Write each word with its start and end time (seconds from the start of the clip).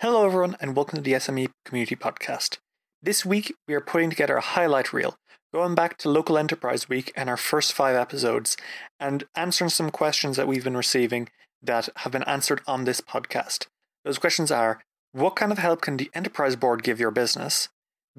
Hello, 0.00 0.26
everyone, 0.26 0.58
and 0.60 0.76
welcome 0.76 0.98
to 0.98 1.02
the 1.02 1.14
SME 1.14 1.48
Community 1.64 1.96
Podcast. 1.96 2.58
This 3.02 3.24
week, 3.24 3.54
we 3.66 3.72
are 3.72 3.80
putting 3.80 4.10
together 4.10 4.36
a 4.36 4.42
highlight 4.42 4.92
reel, 4.92 5.16
going 5.54 5.74
back 5.74 5.96
to 5.96 6.10
Local 6.10 6.36
Enterprise 6.36 6.86
Week 6.86 7.10
and 7.16 7.30
our 7.30 7.38
first 7.38 7.72
five 7.72 7.96
episodes, 7.96 8.58
and 9.00 9.24
answering 9.34 9.70
some 9.70 9.90
questions 9.90 10.36
that 10.36 10.46
we've 10.46 10.64
been 10.64 10.76
receiving 10.76 11.30
that 11.62 11.88
have 11.96 12.12
been 12.12 12.24
answered 12.24 12.60
on 12.66 12.84
this 12.84 13.00
podcast. 13.00 13.68
Those 14.04 14.18
questions 14.18 14.50
are 14.50 14.82
What 15.12 15.34
kind 15.34 15.50
of 15.50 15.56
help 15.56 15.80
can 15.80 15.96
the 15.96 16.10
Enterprise 16.12 16.56
Board 16.56 16.82
give 16.82 17.00
your 17.00 17.10
business? 17.10 17.70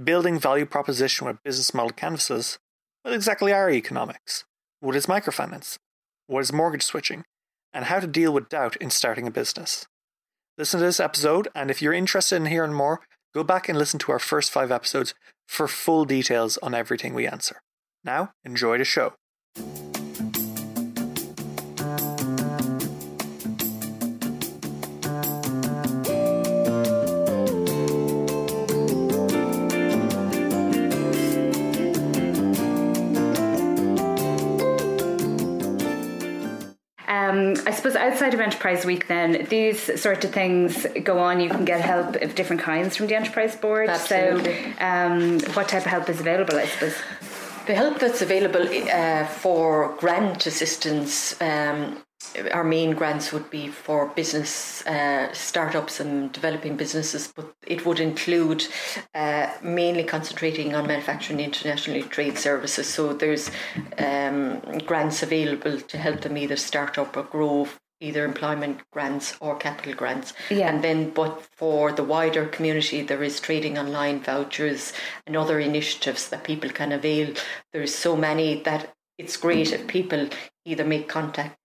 Building 0.04 0.40
value 0.40 0.66
proposition 0.66 1.28
with 1.28 1.44
business 1.44 1.76
model 1.76 1.92
canvases? 1.92 2.58
What 3.04 3.14
exactly 3.14 3.54
are 3.54 3.70
economics? 3.70 4.46
What 4.80 4.96
is 4.96 5.06
microfinance? 5.06 5.78
What 6.26 6.40
is 6.40 6.52
mortgage 6.52 6.82
switching? 6.82 7.24
And 7.72 7.86
how 7.86 8.00
to 8.00 8.08
deal 8.08 8.34
with 8.34 8.50
doubt 8.50 8.78
in 8.78 8.90
starting 8.90 9.28
a 9.28 9.32
business. 9.32 9.86
Listen 10.58 10.80
to 10.80 10.86
this 10.88 11.00
episode, 11.00 11.48
and 11.54 11.70
if 11.70 11.84
you're 11.84 11.94
interested 11.94 12.38
in 12.38 12.48
hearing 12.48 12.74
more, 12.74 13.02
go 13.32 13.44
back 13.44 13.70
and 13.70 13.78
listen 13.78 14.00
to 14.00 14.12
our 14.12 14.18
first 14.18 14.50
five 14.50 14.72
episodes 14.72 15.14
for 15.48 15.68
full 15.68 16.04
details 16.04 16.58
on 16.64 16.74
everything 16.74 17.14
we 17.14 17.28
answer. 17.28 17.62
Now, 18.04 18.32
enjoy 18.44 18.80
the 18.80 18.84
show. 18.84 19.14
I 37.68 37.72
suppose 37.72 37.98
outside 37.98 38.34
of 38.34 38.40
Enterprise 38.40 38.86
Week, 38.86 39.08
then 39.08 39.46
these 39.50 40.02
sort 40.02 40.24
of 40.24 40.32
things 40.32 40.88
go 41.04 41.20
on. 41.20 41.42
You 41.42 41.50
can 41.50 41.66
get 41.66 41.82
help 41.82 42.16
of 42.16 42.34
different 42.34 42.62
kinds 42.62 42.96
from 42.96 43.08
the 43.08 43.16
Enterprise 43.16 43.58
Board. 43.58 43.90
Absolutely. 43.90 44.74
So, 44.80 44.86
um, 44.86 45.40
what 45.54 45.68
type 45.68 45.82
of 45.82 45.92
help 45.92 46.08
is 46.08 46.22
available? 46.22 46.56
I 46.56 46.66
suppose. 46.66 46.96
The 47.66 47.76
help 47.76 48.00
that's 48.00 48.22
available 48.22 48.66
uh, 48.90 49.26
for 49.26 49.94
grant 50.00 50.46
assistance, 50.46 51.36
um, 51.42 52.02
our 52.52 52.64
main 52.64 52.92
grants 52.92 53.32
would 53.32 53.50
be 53.50 53.68
for 53.68 54.08
business 54.08 54.86
uh, 54.86 55.32
startups 55.34 56.00
and 56.00 56.32
developing 56.32 56.76
businesses, 56.76 57.32
but 57.36 57.54
it 57.66 57.86
would 57.86 58.00
include 58.00 58.66
uh, 59.16 59.52
mainly 59.62 60.04
concentrating 60.04 60.76
on 60.76 60.88
manufacturing 60.88 61.40
internationally 61.40 62.04
trade 62.04 62.38
services. 62.38 62.88
So 62.88 63.14
there's 63.14 63.52
um, 63.98 64.60
grants 64.86 65.24
available 65.24 65.80
to 65.80 65.98
help 65.98 66.22
them 66.22 66.38
either 66.38 66.56
start 66.56 66.98
up 66.98 67.16
or 67.16 67.24
grow 67.24 67.68
either 68.00 68.26
employment 68.26 68.80
grants 68.92 69.36
or 69.40 69.56
capital 69.56 69.94
grants. 69.94 70.34
Yeah. 70.52 70.70
And 70.70 70.84
then, 70.84 71.10
but 71.10 71.42
for 71.56 71.92
the 71.92 72.04
wider 72.04 72.46
community, 72.46 73.02
there 73.02 73.24
is 73.24 73.40
trading 73.40 73.78
online 73.78 74.22
vouchers 74.22 74.94
and 75.26 75.36
other 75.36 75.60
initiatives 75.60 76.30
that 76.30 76.44
people 76.44 76.70
can 76.70 76.92
avail. 76.92 77.34
There's 77.74 77.96
so 77.96 78.16
many 78.16 78.62
that 78.64 78.94
it's 79.18 79.38
great 79.38 79.72
if 79.72 79.88
people 79.88 80.30
either 80.64 80.84
make 80.84 81.08
contact 81.08 81.58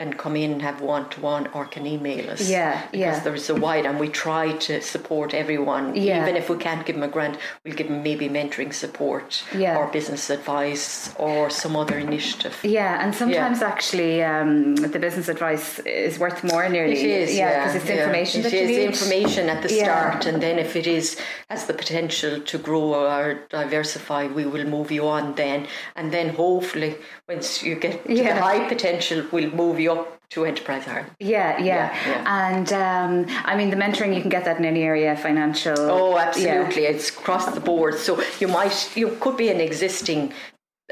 and 0.00 0.16
come 0.18 0.34
in 0.34 0.50
and 0.52 0.62
have 0.62 0.80
one 0.80 1.08
to 1.10 1.20
one 1.20 1.46
or 1.48 1.66
can 1.66 1.86
email 1.86 2.30
us. 2.30 2.48
Yeah, 2.48 2.82
because 2.90 2.98
yeah. 2.98 3.20
there's 3.20 3.50
a 3.50 3.54
wide 3.54 3.84
and 3.86 4.00
we 4.00 4.08
try 4.08 4.52
to 4.66 4.80
support 4.80 5.34
everyone. 5.34 5.94
Yeah. 5.94 6.22
Even 6.22 6.36
if 6.36 6.48
we 6.48 6.56
can't 6.56 6.84
give 6.86 6.96
them 6.96 7.02
a 7.04 7.08
grant, 7.16 7.36
we'll 7.64 7.74
give 7.74 7.88
them 7.88 8.02
maybe 8.02 8.26
mentoring 8.28 8.72
support 8.72 9.44
Yeah. 9.54 9.76
or 9.76 9.86
business 9.98 10.30
advice 10.30 11.14
or 11.18 11.50
some 11.50 11.76
other 11.76 11.98
initiative. 11.98 12.56
Yeah, 12.62 13.02
and 13.04 13.14
sometimes 13.14 13.60
actually 13.62 14.22
um, 14.24 14.74
the 14.76 14.98
business 14.98 15.28
advice 15.28 15.78
is 15.80 16.18
worth 16.18 16.42
more 16.42 16.66
nearly. 16.68 16.98
It 16.98 17.04
is, 17.24 17.36
yeah, 17.36 17.50
yeah, 17.50 17.58
because 17.58 17.74
it's 17.82 17.90
yeah. 17.90 17.96
information 18.00 18.40
It 18.40 18.44
that 18.44 18.52
you 18.54 18.58
is 18.60 18.68
need. 18.70 18.84
information 18.94 19.48
at 19.50 19.62
the 19.62 19.70
Yeah. 19.74 19.84
start, 19.84 20.20
and 20.26 20.42
then 20.42 20.58
if 20.58 20.76
it 20.76 20.86
is 20.86 21.06
has 21.50 21.66
the 21.66 21.74
potential 21.74 22.40
to 22.40 22.56
grow 22.58 22.94
or 22.94 23.40
diversify, 23.50 24.22
we 24.28 24.46
will 24.46 24.64
move 24.64 24.90
you 24.90 25.06
on 25.06 25.34
then, 25.34 25.66
and 25.96 26.10
then 26.10 26.30
hopefully 26.30 26.96
once 27.28 27.62
you 27.62 27.74
get 27.74 27.94
to 28.06 28.14
Yeah. 28.14 28.34
the 28.34 28.40
high 28.40 28.62
potential, 28.74 29.18
we'll 29.32 29.50
move 29.62 29.78
you 29.78 29.89
up 29.90 30.20
to 30.30 30.44
Enterprise 30.44 30.86
Ireland. 30.86 31.10
Yeah, 31.18 31.58
yeah, 31.58 31.92
Yeah, 32.06 32.48
and 32.48 32.72
um, 32.72 33.12
I 33.44 33.56
mean 33.56 33.70
the 33.70 33.76
mentoring 33.76 34.14
you 34.14 34.20
can 34.20 34.30
get 34.30 34.44
that 34.44 34.58
in 34.58 34.64
any 34.64 34.82
area, 34.82 35.16
financial. 35.16 35.78
Oh, 35.78 36.14
yeah. 36.14 36.26
absolutely! 36.26 36.84
It's 36.84 37.10
across 37.10 37.46
the 37.52 37.60
board. 37.60 37.98
So 37.98 38.22
you 38.40 38.48
might 38.48 38.96
you 38.96 39.16
could 39.20 39.36
be 39.36 39.48
an 39.48 39.60
existing. 39.60 40.32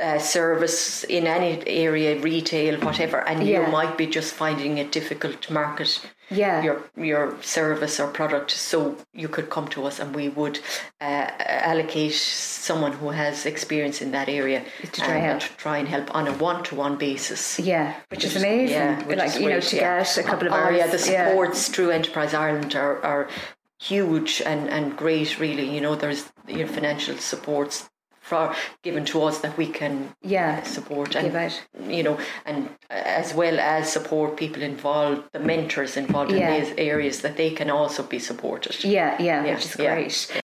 Uh, 0.01 0.17
service 0.19 1.03
in 1.05 1.27
any 1.27 1.61
area, 1.67 2.21
retail, 2.21 2.79
whatever, 2.81 3.19
and 3.29 3.43
Yeah. 3.43 3.61
you 3.67 3.73
might 3.73 3.97
be 3.99 4.07
just 4.07 4.33
finding 4.33 4.79
it 4.79 4.93
difficult 4.93 5.43
to 5.43 5.53
market 5.53 6.01
Yeah. 6.31 6.63
your 6.63 6.77
your 6.97 7.35
service 7.43 7.99
or 8.03 8.07
product. 8.07 8.51
So 8.53 8.79
you 9.13 9.29
could 9.29 9.49
come 9.51 9.67
to 9.69 9.87
us, 9.89 9.99
and 9.99 10.15
we 10.15 10.29
would 10.29 10.57
uh, 11.01 11.27
allocate 11.71 12.15
someone 12.15 12.93
who 13.01 13.09
has 13.11 13.45
experience 13.47 14.01
in 14.05 14.13
that 14.13 14.29
area 14.29 14.61
To 14.95 15.01
try 15.01 15.15
and, 15.17 15.43
help. 15.43 15.57
try 15.57 15.77
and 15.79 15.89
help 15.89 16.15
on 16.15 16.29
a 16.29 16.33
one 16.33 16.63
to 16.69 16.77
one 16.77 16.97
basis. 16.97 17.59
Yeah, 17.59 17.95
which 18.11 18.25
is 18.25 18.37
is- 18.37 18.43
amazing. 18.43 18.77
yeah, 18.77 19.03
which 19.09 19.19
like 19.19 19.31
is 19.35 19.41
you 19.41 19.49
know, 19.51 19.61
to 19.61 19.77
yeah. 19.77 19.99
get 20.05 20.19
a 20.19 20.23
couple 20.31 20.47
of 20.49 20.53
Oh 20.55 20.71
yeah, 20.79 20.87
the 20.87 20.99
supports 20.99 21.61
through 21.73 21.91
Enterprise 21.91 22.35
Ireland 22.35 22.73
are, 22.77 22.97
are 23.05 23.29
huge 23.91 24.43
and, 24.51 24.69
and 24.69 24.97
great. 24.97 25.39
Really, 25.41 25.67
you 25.75 25.81
know, 25.81 25.95
there's 25.97 26.23
you 26.47 26.65
know, 26.65 26.71
financial 26.79 27.17
supports 27.17 27.89
for 28.29 28.55
given 28.83 29.05
to 29.07 29.23
us 29.23 29.39
that 29.41 29.57
we 29.57 29.67
can 29.67 30.15
Yeah. 30.23 30.61
Uh, 30.61 30.65
support 30.65 31.15
and 31.17 31.27
Give 31.27 31.37
out. 31.37 31.55
you 31.97 32.03
know 32.03 32.19
and 32.45 32.69
as 32.91 33.35
well 33.35 33.59
as 33.59 33.91
support 33.93 34.37
people 34.37 34.63
involved 34.63 35.23
the 35.33 35.41
mentors 35.41 35.97
involved 35.97 36.31
Yeah. 36.31 36.39
in 36.55 36.61
these 36.65 36.75
areas 36.77 37.23
that 37.23 37.37
they 37.37 37.51
can 37.51 37.71
also 37.71 38.03
be 38.03 38.19
supported 38.19 38.75
Yeah, 38.85 39.17
yeah, 39.29 39.45
Yeah, 39.45 39.55
which 39.55 39.65
is 39.67 39.77
yeah. 39.79 39.95
great. 39.95 40.41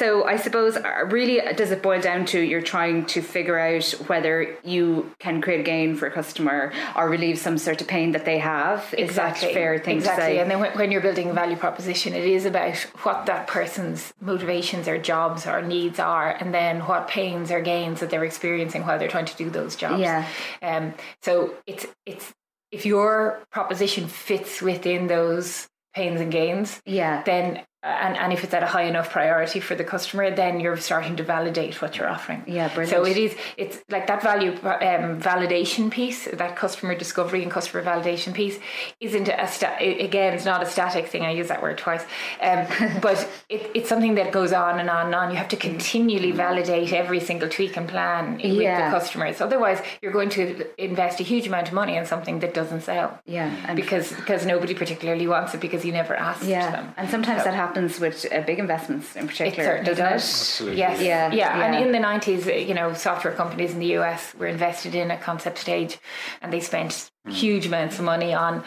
So 0.00 0.24
I 0.24 0.36
suppose 0.36 0.78
uh, 0.78 1.04
really 1.10 1.42
does 1.54 1.72
it 1.72 1.82
boil 1.82 2.00
down 2.00 2.24
to 2.32 2.40
you're 2.40 2.62
trying 2.62 3.04
to 3.06 3.20
figure 3.20 3.58
out 3.58 3.84
whether 4.06 4.56
you 4.64 5.14
can 5.18 5.42
create 5.42 5.60
a 5.60 5.62
gain 5.62 5.94
for 5.94 6.06
a 6.06 6.10
customer 6.10 6.72
or 6.96 7.10
relieve 7.10 7.38
some 7.38 7.58
sort 7.58 7.82
of 7.82 7.86
pain 7.86 8.12
that 8.12 8.24
they 8.24 8.38
have. 8.38 8.94
Is 8.96 9.16
that 9.16 9.36
fair 9.36 9.78
thing 9.78 9.98
exactly. 9.98 10.24
to 10.24 10.30
say? 10.30 10.38
And 10.38 10.50
then 10.50 10.58
when, 10.58 10.72
when 10.72 10.90
you're 10.90 11.02
building 11.02 11.28
a 11.28 11.34
value 11.34 11.54
proposition, 11.56 12.14
it 12.14 12.24
is 12.24 12.46
about 12.46 12.76
what 13.02 13.26
that 13.26 13.46
person's 13.46 14.14
motivations 14.22 14.88
or 14.88 14.96
jobs 14.96 15.46
or 15.46 15.60
needs 15.60 15.98
are, 15.98 16.30
and 16.30 16.54
then 16.54 16.80
what 16.86 17.06
pains 17.08 17.50
or 17.50 17.60
gains 17.60 18.00
that 18.00 18.08
they're 18.08 18.24
experiencing 18.24 18.86
while 18.86 18.98
they're 18.98 19.06
trying 19.06 19.26
to 19.26 19.36
do 19.36 19.50
those 19.50 19.76
jobs. 19.76 20.00
Yeah. 20.00 20.26
Um. 20.62 20.94
So 21.20 21.52
it's 21.66 21.86
it's 22.06 22.32
if 22.72 22.86
your 22.86 23.42
proposition 23.52 24.08
fits 24.08 24.62
within 24.62 25.08
those 25.08 25.68
pains 25.92 26.22
and 26.22 26.32
gains, 26.32 26.80
Yeah. 26.86 27.22
then 27.24 27.66
and, 27.82 28.16
and 28.16 28.32
if 28.32 28.44
it's 28.44 28.52
at 28.52 28.62
a 28.62 28.66
high 28.66 28.82
enough 28.84 29.10
priority 29.10 29.58
for 29.58 29.74
the 29.74 29.84
customer, 29.84 30.30
then 30.30 30.60
you're 30.60 30.76
starting 30.76 31.16
to 31.16 31.22
validate 31.22 31.80
what 31.80 31.96
you're 31.96 32.08
offering. 32.08 32.44
Yeah, 32.46 32.68
brilliant. 32.74 32.90
So 32.90 33.06
it 33.06 33.16
is. 33.16 33.34
It's 33.56 33.82
like 33.88 34.06
that 34.08 34.22
value 34.22 34.52
um, 34.62 35.18
validation 35.20 35.90
piece, 35.90 36.26
that 36.26 36.56
customer 36.56 36.94
discovery 36.94 37.42
and 37.42 37.50
customer 37.50 37.82
validation 37.82 38.34
piece, 38.34 38.58
isn't 39.00 39.28
a 39.28 39.48
sta- 39.48 39.78
again. 39.80 40.34
It's 40.34 40.44
not 40.44 40.62
a 40.62 40.66
static 40.66 41.08
thing. 41.08 41.22
I 41.24 41.30
use 41.30 41.48
that 41.48 41.62
word 41.62 41.78
twice, 41.78 42.02
um, 42.42 42.66
but 43.02 43.26
it, 43.48 43.70
it's 43.74 43.88
something 43.88 44.14
that 44.16 44.30
goes 44.30 44.52
on 44.52 44.78
and 44.78 44.90
on 44.90 45.06
and 45.06 45.14
on. 45.14 45.30
You 45.30 45.36
have 45.38 45.48
to 45.48 45.56
continually 45.56 46.32
validate 46.32 46.92
every 46.92 47.20
single 47.20 47.48
tweak 47.48 47.78
and 47.78 47.88
plan 47.88 48.34
with 48.34 48.44
Yeah. 48.44 48.90
the 48.90 48.98
customers. 48.98 49.40
Otherwise, 49.40 49.80
you're 50.02 50.12
going 50.12 50.28
to 50.30 50.66
invest 50.76 51.18
a 51.20 51.22
huge 51.22 51.46
amount 51.46 51.68
of 51.68 51.72
money 51.72 51.96
in 51.96 52.04
something 52.04 52.40
that 52.40 52.52
doesn't 52.52 52.82
sell. 52.82 53.18
Yeah, 53.24 53.50
and- 53.66 53.76
because 53.76 54.12
because 54.12 54.44
nobody 54.44 54.74
particularly 54.74 55.26
wants 55.26 55.54
it 55.54 55.60
because 55.60 55.82
you 55.86 55.92
never 55.92 56.14
asked 56.14 56.42
Yeah, 56.44 56.70
them. 56.70 56.92
and 56.98 57.08
sometimes 57.08 57.38
So- 57.40 57.44
that 57.44 57.54
happens 57.54 57.69
with 57.76 58.26
uh, 58.32 58.40
big 58.42 58.58
investments 58.58 59.16
in 59.16 59.24
It 59.24 59.28
particular, 59.28 59.64
certainly 59.64 59.90
doesn't 59.90 60.04
does. 60.04 60.22
it? 60.22 60.26
Absolutely. 60.40 60.78
Yes. 60.78 61.00
Yeah, 61.02 61.32
Yeah. 61.32 61.58
yeah. 61.58 61.64
And 61.66 61.84
in 61.86 61.92
the 61.92 61.98
90s, 61.98 62.46
uh, 62.46 62.52
you 62.52 62.74
know, 62.74 62.92
software 62.94 63.34
companies 63.34 63.72
in 63.72 63.78
the 63.80 63.96
US 63.98 64.34
were 64.34 64.46
invested 64.46 64.94
in 64.94 65.10
at 65.10 65.20
concept 65.22 65.58
stage 65.58 65.98
and 66.42 66.52
they 66.52 66.60
spent 66.60 67.10
huge 67.28 67.66
amounts 67.66 67.98
of 67.98 68.04
money 68.04 68.32
on 68.34 68.64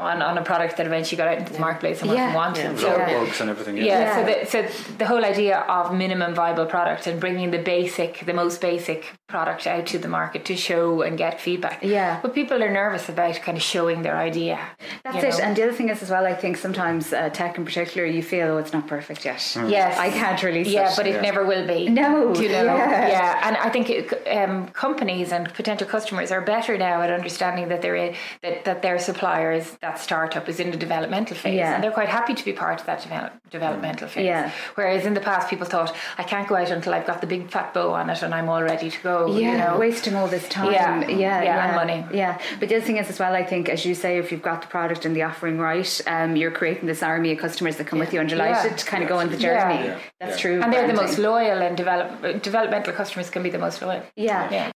on, 0.00 0.22
on 0.22 0.38
a 0.38 0.42
product 0.42 0.76
that 0.78 0.86
eventually 0.86 1.16
got 1.16 1.28
out 1.28 1.38
into 1.38 1.52
the 1.52 1.58
marketplace 1.60 2.00
and 2.02 2.10
Yeah. 2.10 2.34
wasn't 2.34 2.36
wanted. 2.36 2.66
There's 2.70 2.80
So, 2.80 2.96
Yeah. 2.96 3.18
bugs 3.24 3.40
and 3.40 3.50
everything. 3.50 3.76
yeah, 3.76 3.84
Yeah. 3.84 4.16
so 4.16 4.20
the, 4.24 4.46
so 4.46 4.94
the 4.98 5.06
whole 5.06 5.24
idea 5.24 5.58
of 5.58 5.94
minimum 5.94 6.34
viable 6.34 6.66
product 6.66 7.06
and 7.06 7.20
bringing 7.20 7.50
the 7.50 7.58
basic, 7.58 8.24
the 8.26 8.32
most 8.32 8.60
basic 8.60 9.12
product 9.28 9.66
out 9.66 9.86
to 9.86 9.98
the 9.98 10.08
market 10.08 10.44
to 10.46 10.56
show 10.56 11.02
and 11.02 11.16
get 11.18 11.40
feedback. 11.40 11.78
Yeah. 11.82 12.18
But 12.22 12.34
people 12.34 12.62
are 12.62 12.70
nervous 12.70 13.08
about 13.08 13.34
kind 13.42 13.56
of 13.56 13.62
showing 13.62 14.02
their 14.02 14.16
idea. 14.16 14.58
That's 15.04 15.22
it. 15.22 15.38
know. 15.38 15.44
And 15.44 15.56
the 15.56 15.62
other 15.64 15.72
thing 15.72 15.88
is 15.90 16.02
as 16.02 16.10
well, 16.10 16.26
I 16.26 16.34
think 16.34 16.56
sometimes 16.56 17.12
uh, 17.12 17.28
tech 17.30 17.56
in 17.58 17.64
particular, 17.64 18.06
you 18.06 18.22
feel 18.22 18.48
oh, 18.48 18.58
it's 18.58 18.72
not 18.72 18.86
perfect 18.88 19.24
yet. 19.24 19.40
Yes. 19.68 19.98
I 19.98 20.10
can't 20.10 20.42
release 20.42 20.68
Yeah, 20.68 20.90
it. 20.90 20.96
but 20.96 21.06
it 21.06 21.22
never 21.22 21.44
will 21.44 21.66
be. 21.66 21.88
No, 21.88 22.34
you 22.34 22.48
know? 22.48 22.64
yeah. 22.64 23.08
Yeah. 23.08 23.40
and 23.48 23.56
I 23.56 23.68
think 23.68 23.90
it, 23.90 24.26
um, 24.28 24.68
companies 24.68 25.30
and 25.32 25.52
potential 25.54 25.86
customers 25.86 26.32
are 26.32 26.40
better 26.40 26.76
now 26.78 27.02
at 27.02 27.10
understanding 27.10 27.68
that 27.68 27.82
they're 27.82 28.14
that 28.42 28.64
that 28.64 28.82
their 28.82 28.98
suppliers 28.98 29.76
that 29.82 29.89
that 29.90 29.98
startup 29.98 30.48
is 30.48 30.60
in 30.60 30.70
the 30.70 30.76
developmental 30.76 31.36
phase 31.36 31.54
Yeah. 31.54 31.74
and 31.74 31.82
they're 31.82 31.90
quite 32.00 32.08
happy 32.08 32.34
to 32.34 32.44
be 32.44 32.52
part 32.52 32.80
of 32.80 32.86
that 32.86 33.02
develop, 33.02 33.32
developmental 33.50 34.06
phase. 34.08 34.24
Yeah. 34.24 34.50
Whereas 34.76 35.04
in 35.04 35.14
the 35.14 35.20
past, 35.20 35.48
people 35.50 35.66
thought, 35.66 35.94
I 36.18 36.22
can't 36.22 36.46
go 36.48 36.54
out 36.56 36.70
until 36.70 36.94
I've 36.94 37.06
got 37.06 37.20
the 37.20 37.26
big 37.26 37.50
fat 37.50 37.74
bow 37.74 37.92
on 37.92 38.08
it 38.10 38.22
and 38.22 38.32
I'm 38.34 38.48
all 38.48 38.62
ready 38.62 38.90
to 38.90 39.02
go. 39.02 39.14
yeah, 39.36 39.52
you 39.52 39.58
know? 39.58 39.78
wasting 39.78 40.14
all 40.14 40.28
this 40.28 40.48
time. 40.48 40.72
Yeah. 40.72 41.06
yeah, 41.08 41.42
Yeah, 41.42 41.66
and 41.66 41.76
money. 41.76 42.04
Yeah, 42.16 42.38
but 42.60 42.68
the 42.68 42.76
other 42.76 42.84
thing 42.84 42.98
is 42.98 43.08
as 43.10 43.18
well. 43.18 43.34
I 43.34 43.44
think, 43.44 43.68
as 43.68 43.84
you 43.84 43.94
say, 43.94 44.18
if 44.18 44.30
you've 44.30 44.42
got 44.42 44.62
the 44.62 44.68
product 44.68 45.04
and 45.04 45.14
the 45.16 45.22
offering 45.22 45.58
right, 45.58 46.00
um, 46.06 46.36
you're 46.36 46.50
creating 46.52 46.86
this 46.86 47.02
army 47.02 47.32
of 47.32 47.38
customers 47.38 47.76
that 47.76 47.86
come 47.86 47.98
with 47.98 48.12
you 48.12 48.20
and 48.20 48.28
delighted 48.28 48.70
Yeah. 48.72 48.76
to 48.76 48.86
kind 48.86 49.02
of 49.02 49.08
go 49.08 49.18
on 49.18 49.30
the 49.30 49.36
journey. 49.36 49.86
Yeah. 49.86 49.98
That's 50.20 50.36
Yeah. 50.36 50.42
true. 50.42 50.60
And 50.62 50.72
they're 50.72 50.86
the 50.86 50.94
most 50.94 51.18
loyal 51.18 51.58
and 51.62 51.76
develop, 51.76 52.42
developmental 52.42 52.92
customers 52.92 53.28
can 53.30 53.42
be 53.42 53.50
the 53.50 53.58
most 53.58 53.80
loyal. 53.82 54.02
Yeah. 54.16 54.70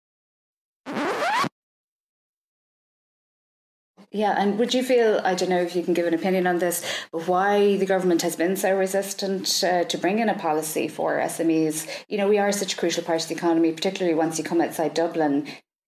Yeah. 4.12 4.36
And 4.38 4.60
would 4.60 4.74
you 4.74 4.84
feel, 4.84 5.22
I 5.24 5.36
don't 5.36 5.50
know 5.50 5.62
if 5.62 5.74
you 5.74 5.84
can 5.84 5.94
give 5.94 6.06
an 6.06 6.14
opinion 6.14 6.46
on 6.46 6.60
this, 6.60 6.84
why 7.12 7.78
the 7.78 7.86
government 7.86 8.22
has 8.24 8.36
been 8.36 8.58
so 8.58 8.76
resistant 8.76 9.64
uh, 9.64 9.86
to 9.86 9.98
bring 9.98 10.20
in 10.20 10.28
a 10.28 10.38
policy 10.38 10.90
for 10.90 11.18
SMEs? 11.20 11.88
You 12.10 12.18
know, 12.18 12.28
we 12.28 12.38
are 12.38 12.52
such 12.52 12.74
a 12.74 12.78
crucial 12.78 13.04
part 13.04 13.22
of 13.22 13.30
the 13.30 13.36
economy, 13.36 13.72
particularly 13.72 14.14
once 14.14 14.38
you 14.38 14.44
come 14.44 14.60
outside 14.60 14.94
Dublin. 14.94 15.48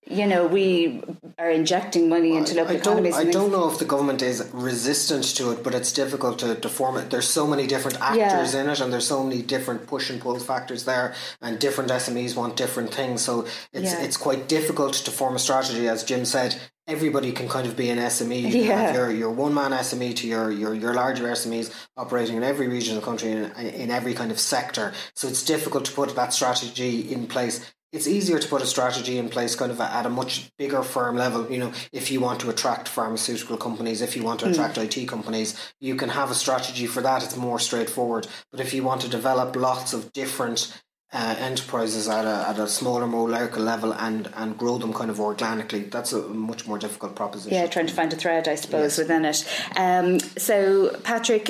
You 0.10 0.26
know, 0.26 0.48
we 0.48 1.04
are 1.44 1.52
injecting 1.52 2.08
money 2.08 2.38
into 2.38 2.56
local 2.56 2.76
I 2.76 2.80
economies. 2.80 3.16
I 3.16 3.26
don't 3.26 3.52
know 3.52 3.70
if 3.70 3.78
the 3.78 3.86
government 3.86 4.22
is 4.22 4.50
resistant 4.54 5.24
to 5.36 5.52
it, 5.52 5.64
but 5.64 5.76
it's 5.76 5.92
difficult 5.92 6.40
to, 6.40 6.56
to 6.56 6.70
form 6.70 6.96
it. 6.98 7.10
There's 7.10 7.28
so 7.28 7.46
many 7.46 7.68
different 7.68 8.00
actors 8.00 8.54
Yeah. 8.54 8.62
in 8.62 8.70
it, 8.70 8.80
and 8.80 8.92
there's 8.94 9.08
so 9.08 9.24
many 9.24 9.42
different 9.42 9.86
push 9.88 10.10
and 10.10 10.22
pull 10.22 10.40
factors 10.40 10.86
there, 10.86 11.14
and 11.42 11.60
different 11.60 11.92
SMEs 11.92 12.36
want 12.36 12.56
different 12.56 12.94
things. 12.94 13.22
So 13.22 13.46
it's 13.74 13.92
Yeah. 13.94 14.02
it's 14.06 14.18
quite 14.18 14.48
difficult 14.48 14.94
to 15.06 15.12
form 15.12 15.36
a 15.36 15.40
strategy. 15.40 15.88
As 15.90 16.04
Jim 16.04 16.24
said, 16.26 16.56
everybody 16.88 17.32
can 17.32 17.48
kind 17.50 17.68
of 17.68 17.76
be 17.76 17.90
an 17.90 18.00
SME. 18.00 18.40
You 18.42 18.62
Yeah. 18.64 18.78
have 18.82 18.96
your, 18.96 19.12
your 19.12 19.32
one 19.32 19.54
man 19.54 19.72
SME 19.74 20.14
to 20.20 20.28
your, 20.28 20.50
your 20.52 20.74
your 20.74 20.94
larger 20.94 21.26
SMEs 21.42 21.68
operating 21.98 22.36
in 22.38 22.44
every 22.44 22.68
region 22.68 22.96
of 22.96 23.02
the 23.02 23.06
country 23.10 23.32
in, 23.32 23.52
in 23.84 23.92
every 23.92 24.14
kind 24.14 24.32
of 24.32 24.40
sector. 24.40 24.94
So 25.16 25.28
it's 25.28 25.44
difficult 25.44 25.84
to 25.86 25.92
put 25.92 26.16
that 26.16 26.34
strategy 26.34 27.12
in 27.14 27.28
place 27.28 27.56
it's 27.94 28.08
easier 28.08 28.40
to 28.40 28.48
put 28.48 28.62
a 28.62 28.66
strategy 28.66 29.18
in 29.18 29.30
place 29.30 29.56
kind 29.56 29.72
of 29.72 29.80
at 29.80 30.06
a 30.06 30.10
much 30.10 30.52
bigger 30.58 30.84
firm 30.84 31.16
level 31.16 31.50
you 31.50 31.60
know 31.60 31.72
if 31.92 32.12
you 32.12 32.20
want 32.20 32.40
to 32.40 32.50
attract 32.50 32.88
pharmaceutical 32.88 33.58
companies 33.58 34.02
if 34.02 34.16
you 34.16 34.24
want 34.24 34.40
to 34.40 34.46
hmm. 34.46 34.52
attract 34.52 34.78
IT 34.78 35.08
companies 35.08 35.56
you 35.80 35.96
can 35.96 36.10
have 36.10 36.32
a 36.32 36.36
strategy 36.36 36.88
for 36.88 37.02
that. 37.02 37.24
It's 37.24 37.36
more 37.36 37.60
straightforward. 37.60 38.28
But 38.52 38.60
if 38.60 38.74
you 38.74 38.84
want 38.84 39.02
to 39.02 39.10
develop 39.10 39.56
lots 39.56 39.94
of 39.94 40.12
different 40.14 40.83
uh, 41.14 41.36
enterprises 41.38 42.08
at 42.08 42.26
a, 42.26 42.50
at 42.50 42.58
a 42.58 42.68
smaller 42.68 43.06
more 43.06 43.30
local 43.30 43.64
level 43.64 43.94
and 43.94 44.30
and 44.36 44.58
grow 44.58 44.78
them 44.78 44.92
kind 44.92 45.12
of 45.12 45.20
organically 45.20 45.84
that's 45.84 46.12
a 46.12 46.22
much 46.30 46.66
more 46.68 46.80
difficult 46.80 47.16
proposition 47.16 47.54
Yeah, 47.54 47.68
trying 47.68 47.88
to 47.88 47.94
find 47.94 48.12
a 48.12 48.16
thread, 48.16 48.48
I 48.48 48.56
suppose, 48.56 48.98
within 48.98 49.26
it. 49.26 49.46
Um, 49.76 50.20
so, 50.20 50.98
Patrick, 51.04 51.50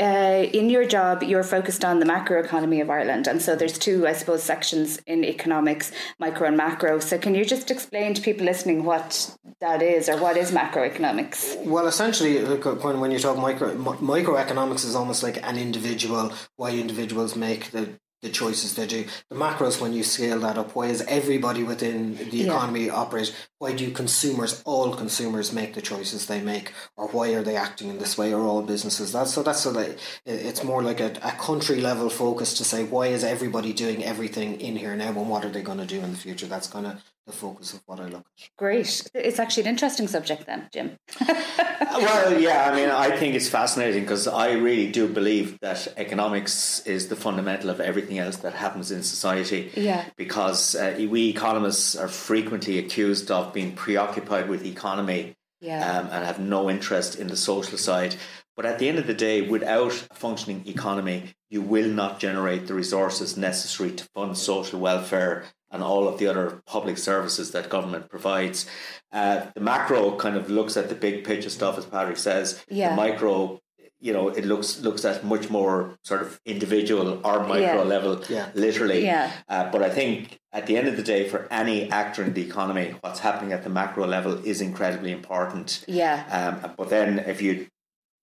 uh, 0.00 0.48
in 0.52 0.70
your 0.70 0.86
job, 0.86 1.22
you're 1.22 1.42
focused 1.42 1.84
on 1.84 1.98
the 1.98 2.06
macroeconomy 2.06 2.80
of 2.80 2.88
Ireland, 2.88 3.26
and 3.26 3.42
so 3.42 3.54
there's 3.54 3.78
two, 3.78 4.06
I 4.06 4.14
suppose, 4.14 4.42
sections 4.42 4.98
in 5.06 5.24
economics: 5.24 5.92
micro 6.18 6.48
and 6.48 6.56
macro. 6.56 6.98
So, 6.98 7.18
can 7.18 7.34
you 7.34 7.44
just 7.44 7.70
explain 7.70 8.14
to 8.14 8.22
people 8.22 8.46
listening 8.46 8.84
what 8.84 9.36
that 9.60 9.82
is, 9.82 10.08
or 10.08 10.16
what 10.16 10.36
is 10.36 10.50
macroeconomics? 10.52 11.64
Well, 11.66 11.86
essentially, 11.86 12.42
when 12.42 13.00
when 13.00 13.10
you 13.10 13.18
talk 13.18 13.36
micro 13.36 13.74
microeconomics 13.76 14.84
is 14.84 14.94
almost 14.94 15.22
like 15.22 15.36
an 15.42 15.58
individual, 15.58 16.32
why 16.56 16.70
individuals 16.70 17.36
make 17.36 17.70
the 17.72 17.90
the 18.22 18.30
choices 18.30 18.74
they 18.74 18.86
do. 18.86 19.04
The 19.28 19.36
macros, 19.36 19.80
when 19.80 19.92
you 19.92 20.04
scale 20.04 20.38
that 20.40 20.56
up, 20.56 20.74
why 20.76 20.86
is 20.86 21.02
everybody 21.02 21.64
within 21.64 22.16
the 22.16 22.36
Yeah. 22.38 22.46
economy 22.46 22.88
operate? 22.88 23.34
Why 23.58 23.72
do 23.72 23.90
consumers, 23.90 24.62
all 24.64 24.94
consumers, 24.94 25.52
make 25.52 25.74
the 25.74 25.82
choices 25.82 26.26
they 26.26 26.40
make, 26.40 26.72
or 26.96 27.08
why 27.08 27.30
are 27.34 27.42
they 27.42 27.56
acting 27.56 27.88
in 27.90 27.98
this 27.98 28.16
way? 28.16 28.32
Or 28.32 28.42
all 28.46 28.62
businesses? 28.62 29.12
That's 29.12 29.34
so. 29.34 29.42
That's 29.42 29.60
so 29.60 29.72
that 29.72 29.98
it's 30.24 30.62
more 30.62 30.82
like 30.82 31.00
a, 31.00 31.12
a 31.22 31.32
country 31.32 31.80
level 31.80 32.08
focus 32.08 32.54
to 32.58 32.64
say 32.64 32.84
why 32.84 33.08
is 33.08 33.24
everybody 33.24 33.72
doing 33.72 34.04
everything 34.04 34.60
in 34.60 34.76
here 34.76 34.94
now, 34.94 35.08
and 35.08 35.28
what 35.28 35.44
are 35.44 35.50
they 35.50 35.62
going 35.62 35.78
to 35.78 35.86
do 35.86 36.00
in 36.00 36.12
the 36.12 36.18
future? 36.18 36.46
That's 36.46 36.68
kind 36.68 36.86
of 36.86 37.02
the 37.26 37.32
focus 37.32 37.72
of 37.72 37.80
what 37.86 38.00
I 38.00 38.06
look 38.06 38.24
at. 38.38 38.48
Great. 38.58 39.08
It's 39.14 39.38
actually 39.38 39.64
an 39.64 39.68
interesting 39.68 40.08
subject, 40.08 40.46
then, 40.46 40.68
Jim. 40.72 40.96
well, 41.20 42.40
yeah, 42.40 42.68
I 42.70 42.74
mean, 42.74 42.88
I 42.90 43.16
think 43.16 43.34
it's 43.34 43.48
fascinating 43.48 44.02
because 44.02 44.26
I 44.26 44.52
really 44.52 44.90
do 44.90 45.06
believe 45.08 45.58
that 45.60 45.86
economics 45.96 46.80
is 46.86 47.08
the 47.08 47.16
fundamental 47.16 47.70
of 47.70 47.80
everything 47.80 48.18
else 48.18 48.36
that 48.38 48.54
happens 48.54 48.90
in 48.90 49.02
society. 49.02 49.70
Yeah. 49.74 50.04
Because 50.16 50.74
uh, 50.74 50.96
we 51.08 51.28
economists 51.28 51.94
are 51.96 52.08
frequently 52.08 52.78
accused 52.78 53.30
of 53.30 53.52
being 53.52 53.74
preoccupied 53.74 54.48
with 54.48 54.64
economy 54.66 55.34
Yeah. 55.60 55.98
um, 56.00 56.08
and 56.10 56.24
have 56.24 56.40
no 56.40 56.68
interest 56.68 57.18
in 57.18 57.28
the 57.28 57.36
social 57.36 57.78
side. 57.78 58.16
But 58.56 58.66
at 58.66 58.78
the 58.78 58.88
end 58.88 58.98
of 58.98 59.06
the 59.06 59.14
day, 59.14 59.48
without 59.48 60.06
a 60.10 60.14
functioning 60.14 60.62
economy, 60.66 61.30
you 61.48 61.62
will 61.62 61.88
not 61.88 62.18
generate 62.18 62.66
the 62.66 62.74
resources 62.74 63.36
necessary 63.36 63.92
to 63.92 64.04
fund 64.14 64.36
social 64.36 64.78
welfare 64.80 65.44
and 65.72 65.82
all 65.82 66.06
of 66.06 66.18
the 66.18 66.26
other 66.26 66.62
public 66.66 66.98
services 66.98 67.50
that 67.52 67.68
government 67.70 68.08
provides. 68.10 68.66
Uh, 69.10 69.46
the 69.54 69.60
macro 69.60 70.14
kind 70.16 70.36
of 70.36 70.50
looks 70.50 70.76
at 70.76 70.88
the 70.88 70.94
big 70.94 71.24
picture 71.24 71.50
stuff, 71.50 71.78
as 71.78 71.86
Patrick 71.86 72.18
says. 72.18 72.62
Yeah. 72.68 72.90
The 72.90 72.96
micro, 72.96 73.58
you 73.98 74.12
know, 74.12 74.28
it 74.28 74.44
looks 74.44 74.80
looks 74.80 75.04
at 75.04 75.24
much 75.24 75.48
more 75.48 75.96
sort 76.04 76.20
of 76.22 76.40
individual 76.44 77.20
or 77.24 77.40
micro 77.46 77.82
Yeah. 77.82 77.82
level, 77.82 78.22
Yeah. 78.28 78.48
literally. 78.54 79.04
Yeah. 79.04 79.30
Uh, 79.48 79.70
but 79.72 79.82
I 79.82 79.88
think 79.90 80.38
at 80.52 80.66
the 80.66 80.76
end 80.76 80.88
of 80.88 80.96
the 80.96 81.02
day, 81.02 81.28
for 81.28 81.48
any 81.50 81.90
actor 81.90 82.22
in 82.22 82.34
the 82.34 82.42
economy, 82.42 82.94
what's 83.00 83.20
happening 83.20 83.52
at 83.52 83.62
the 83.64 83.70
macro 83.70 84.06
level 84.06 84.44
is 84.44 84.60
incredibly 84.60 85.10
important. 85.10 85.84
Yeah. 85.88 86.24
Um, 86.62 86.74
but 86.76 86.90
then 86.90 87.18
if 87.20 87.40
you 87.40 87.68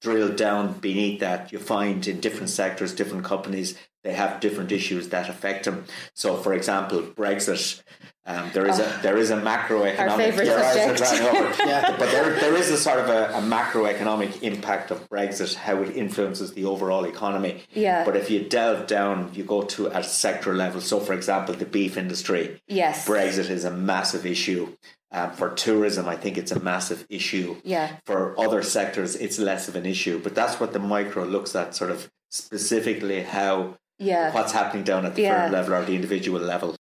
drill 0.01 0.29
down 0.29 0.73
beneath 0.73 1.19
that, 1.19 1.51
you 1.51 1.59
find 1.59 2.07
in 2.07 2.19
different 2.21 2.49
sectors, 2.49 2.93
different 2.93 3.25
companies, 3.25 3.75
they 4.03 4.13
have 4.13 4.39
different 4.39 4.71
issues 4.71 5.09
that 5.09 5.29
affect 5.29 5.65
them. 5.65 5.85
So, 6.13 6.37
for 6.37 6.53
example, 6.53 7.01
Brexit. 7.01 7.81
Um, 8.25 8.51
there 8.53 8.67
is 8.67 8.77
a 8.77 8.99
there 9.01 9.17
is 9.17 9.31
a 9.31 9.37
macroeconomic 9.41 10.45
Yeah, 10.45 10.95
subject. 10.95 11.23
over. 11.23 11.63
yeah, 11.67 11.95
but 11.97 12.11
there 12.11 12.39
there 12.39 12.55
is 12.55 12.69
a 12.69 12.77
sort 12.77 12.99
of 12.99 13.09
a, 13.09 13.29
a 13.35 13.41
macroeconomic 13.41 14.43
impact 14.43 14.91
of 14.91 15.09
Brexit, 15.09 15.55
how 15.55 15.81
it 15.81 15.95
influences 15.97 16.53
the 16.53 16.65
overall 16.65 17.05
economy. 17.05 17.63
Yeah. 17.73 18.05
But 18.05 18.15
if 18.15 18.29
you 18.29 18.43
delve 18.43 18.85
down, 18.85 19.31
you 19.33 19.43
go 19.43 19.63
to 19.63 19.87
a 19.87 20.03
sector 20.03 20.53
level. 20.53 20.79
So, 20.79 20.99
for 20.99 21.13
example, 21.13 21.55
the 21.55 21.65
beef 21.65 21.97
industry. 21.97 22.61
Yes. 22.67 23.07
Brexit 23.07 23.49
is 23.49 23.65
a 23.65 23.71
massive 23.71 24.27
issue. 24.27 24.75
Um, 25.11 25.31
for 25.31 25.49
tourism, 25.49 26.07
I 26.07 26.15
think 26.15 26.37
it's 26.37 26.51
a 26.51 26.59
massive 26.59 27.07
issue. 27.09 27.55
Yeah. 27.63 27.95
For 28.05 28.39
other 28.39 28.61
sectors, 28.61 29.15
it's 29.15 29.39
less 29.39 29.67
of 29.67 29.75
an 29.75 29.87
issue. 29.87 30.19
But 30.21 30.35
that's 30.35 30.59
what 30.59 30.71
the 30.73 30.77
micro 30.79 31.23
looks 31.23 31.55
at, 31.55 31.73
sort 31.73 31.89
of 31.89 32.11
specifically 32.29 33.23
how 33.23 33.77
Yeah. 33.99 34.33
what's 34.33 34.53
happening 34.53 34.83
down 34.83 35.05
at 35.05 35.15
the 35.15 35.23
Yeah. 35.23 35.43
firm 35.43 35.51
level 35.51 35.73
or 35.75 35.85
the 35.85 35.95
individual 35.95 36.39
level. 36.39 36.75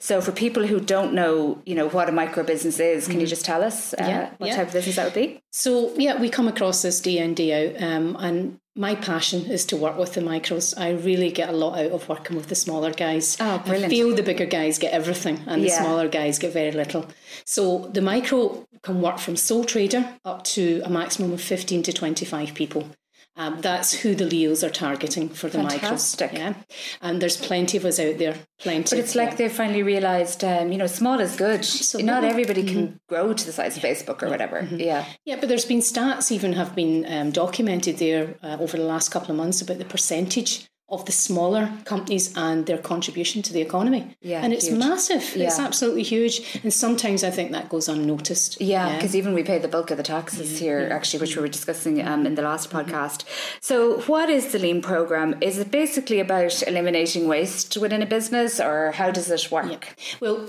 So, 0.00 0.20
for 0.20 0.32
people 0.32 0.66
who 0.66 0.80
don't 0.80 1.12
know, 1.12 1.60
you 1.66 1.74
know, 1.74 1.88
what 1.88 2.08
a 2.08 2.12
micro 2.12 2.42
business 2.42 2.80
is, 2.80 3.06
can 3.06 3.20
you 3.20 3.26
just 3.26 3.44
tell 3.44 3.62
us 3.62 3.92
uh, 3.94 3.96
Yeah, 4.00 4.30
what 4.38 4.48
yeah. 4.48 4.56
type 4.56 4.68
of 4.68 4.72
business 4.72 4.96
that 4.96 5.04
would 5.04 5.14
be? 5.14 5.40
So 5.52 5.92
yeah, 5.96 6.18
we 6.18 6.30
come 6.30 6.48
across 6.48 6.82
this 6.82 7.00
day 7.00 7.18
in 7.18 7.34
day 7.34 7.52
out, 7.74 7.82
um, 7.82 8.16
and 8.18 8.58
my 8.74 8.94
passion 8.94 9.44
is 9.50 9.64
to 9.66 9.76
work 9.76 9.98
with 9.98 10.14
the 10.14 10.20
micros. 10.22 10.74
I 10.78 10.90
really 10.92 11.30
get 11.30 11.48
a 11.50 11.52
lot 11.52 11.78
out 11.78 11.92
of 11.92 12.08
working 12.08 12.34
with 12.36 12.48
the 12.48 12.54
smaller 12.54 12.92
guys. 12.92 13.36
Oh, 13.40 13.58
brilliant. 13.58 13.86
I 13.92 13.96
feel 13.96 14.14
the 14.14 14.22
bigger 14.22 14.46
guys 14.46 14.78
get 14.78 14.92
everything, 14.94 15.40
and 15.46 15.62
the 15.62 15.68
smaller 15.68 16.08
guys 16.08 16.38
get 16.38 16.52
very 16.54 16.72
little. 16.72 17.06
So 17.44 17.90
the 17.92 18.00
micro 18.02 18.66
can 18.82 19.00
work 19.02 19.18
from 19.18 19.36
sole 19.36 19.64
trader 19.64 20.16
up 20.24 20.44
to 20.44 20.80
a 20.84 20.90
maximum 20.90 21.32
of 21.32 21.42
fifteen 21.42 21.82
to 21.82 21.92
twenty-five 21.92 22.54
people. 22.54 22.88
Um, 23.36 23.60
that's 23.60 23.92
who 23.92 24.14
the 24.14 24.26
LEOs 24.26 24.62
are 24.62 24.70
targeting 24.70 25.28
for 25.28 25.48
the 25.48 25.58
Fantastic. 25.58 26.30
micros. 26.30 26.38
Yeah, 26.38 26.54
and 27.02 27.20
there's 27.20 27.36
plenty 27.36 27.76
of 27.76 27.84
us 27.84 27.98
out 27.98 28.18
there. 28.18 28.36
Plenty. 28.60 28.96
But 28.96 29.04
it's 29.04 29.16
like 29.16 29.30
yeah. 29.30 29.36
they've 29.36 29.52
finally 29.52 29.82
realised, 29.82 30.44
um, 30.44 30.70
you 30.70 30.78
know, 30.78 30.86
small 30.86 31.18
is 31.18 31.34
good. 31.34 31.60
Absolutely. 31.60 32.06
Not 32.06 32.22
everybody 32.22 32.62
can 32.62 33.00
grow 33.08 33.32
to 33.32 33.46
the 33.46 33.52
size 33.52 33.76
of 33.76 33.82
Facebook 33.82 34.22
or 34.22 34.30
whatever. 34.30 34.68
Yeah. 34.70 35.04
Yeah, 35.24 35.36
but 35.40 35.48
there's 35.48 35.64
been 35.64 35.80
stats 35.80 36.30
even 36.30 36.52
have 36.52 36.76
been 36.76 37.04
um, 37.08 37.32
documented 37.32 37.98
there 37.98 38.36
uh, 38.42 38.56
over 38.60 38.76
the 38.76 38.84
last 38.84 39.10
couple 39.10 39.32
of 39.32 39.36
months 39.36 39.60
about 39.60 39.78
the 39.78 39.84
percentage 39.84 40.68
of 40.94 41.04
the 41.04 41.12
smaller 41.12 41.70
companies 41.84 42.32
and 42.36 42.66
their 42.66 42.78
contribution 42.78 43.42
to 43.42 43.52
the 43.52 43.60
economy. 43.60 44.16
Yeah, 44.20 44.42
and 44.42 44.52
it's 44.52 44.68
huge. 44.68 44.78
massive. 44.78 45.36
It's 45.36 45.58
absolutely 45.58 46.02
huge, 46.02 46.60
and 46.62 46.72
sometimes 46.72 47.24
I 47.24 47.30
think 47.30 47.52
that 47.52 47.68
goes 47.68 47.88
unnoticed. 47.88 48.60
Yeah, 48.60 48.94
because 48.94 49.14
even 49.14 49.34
we 49.34 49.42
pay 49.42 49.58
the 49.58 49.68
bulk 49.68 49.90
of 49.90 49.96
the 49.96 50.02
taxes 50.02 50.58
here, 50.58 50.88
actually, 50.90 51.20
which 51.20 51.36
we 51.36 51.42
were 51.42 51.48
discussing 51.48 52.06
um, 52.06 52.26
in 52.26 52.34
the 52.34 52.42
last 52.42 52.70
podcast. 52.70 53.24
So, 53.60 54.00
what 54.02 54.30
is 54.30 54.52
the 54.52 54.58
Lean 54.58 54.80
program? 54.82 55.36
Is 55.40 55.58
it 55.58 55.70
basically 55.70 56.20
about 56.20 56.62
eliminating 56.62 57.28
waste 57.28 57.76
within 57.76 58.02
a 58.02 58.06
business, 58.06 58.60
or 58.60 58.92
how 58.92 59.10
does 59.10 59.30
it 59.30 59.50
work? 59.50 59.96
Well, 60.20 60.48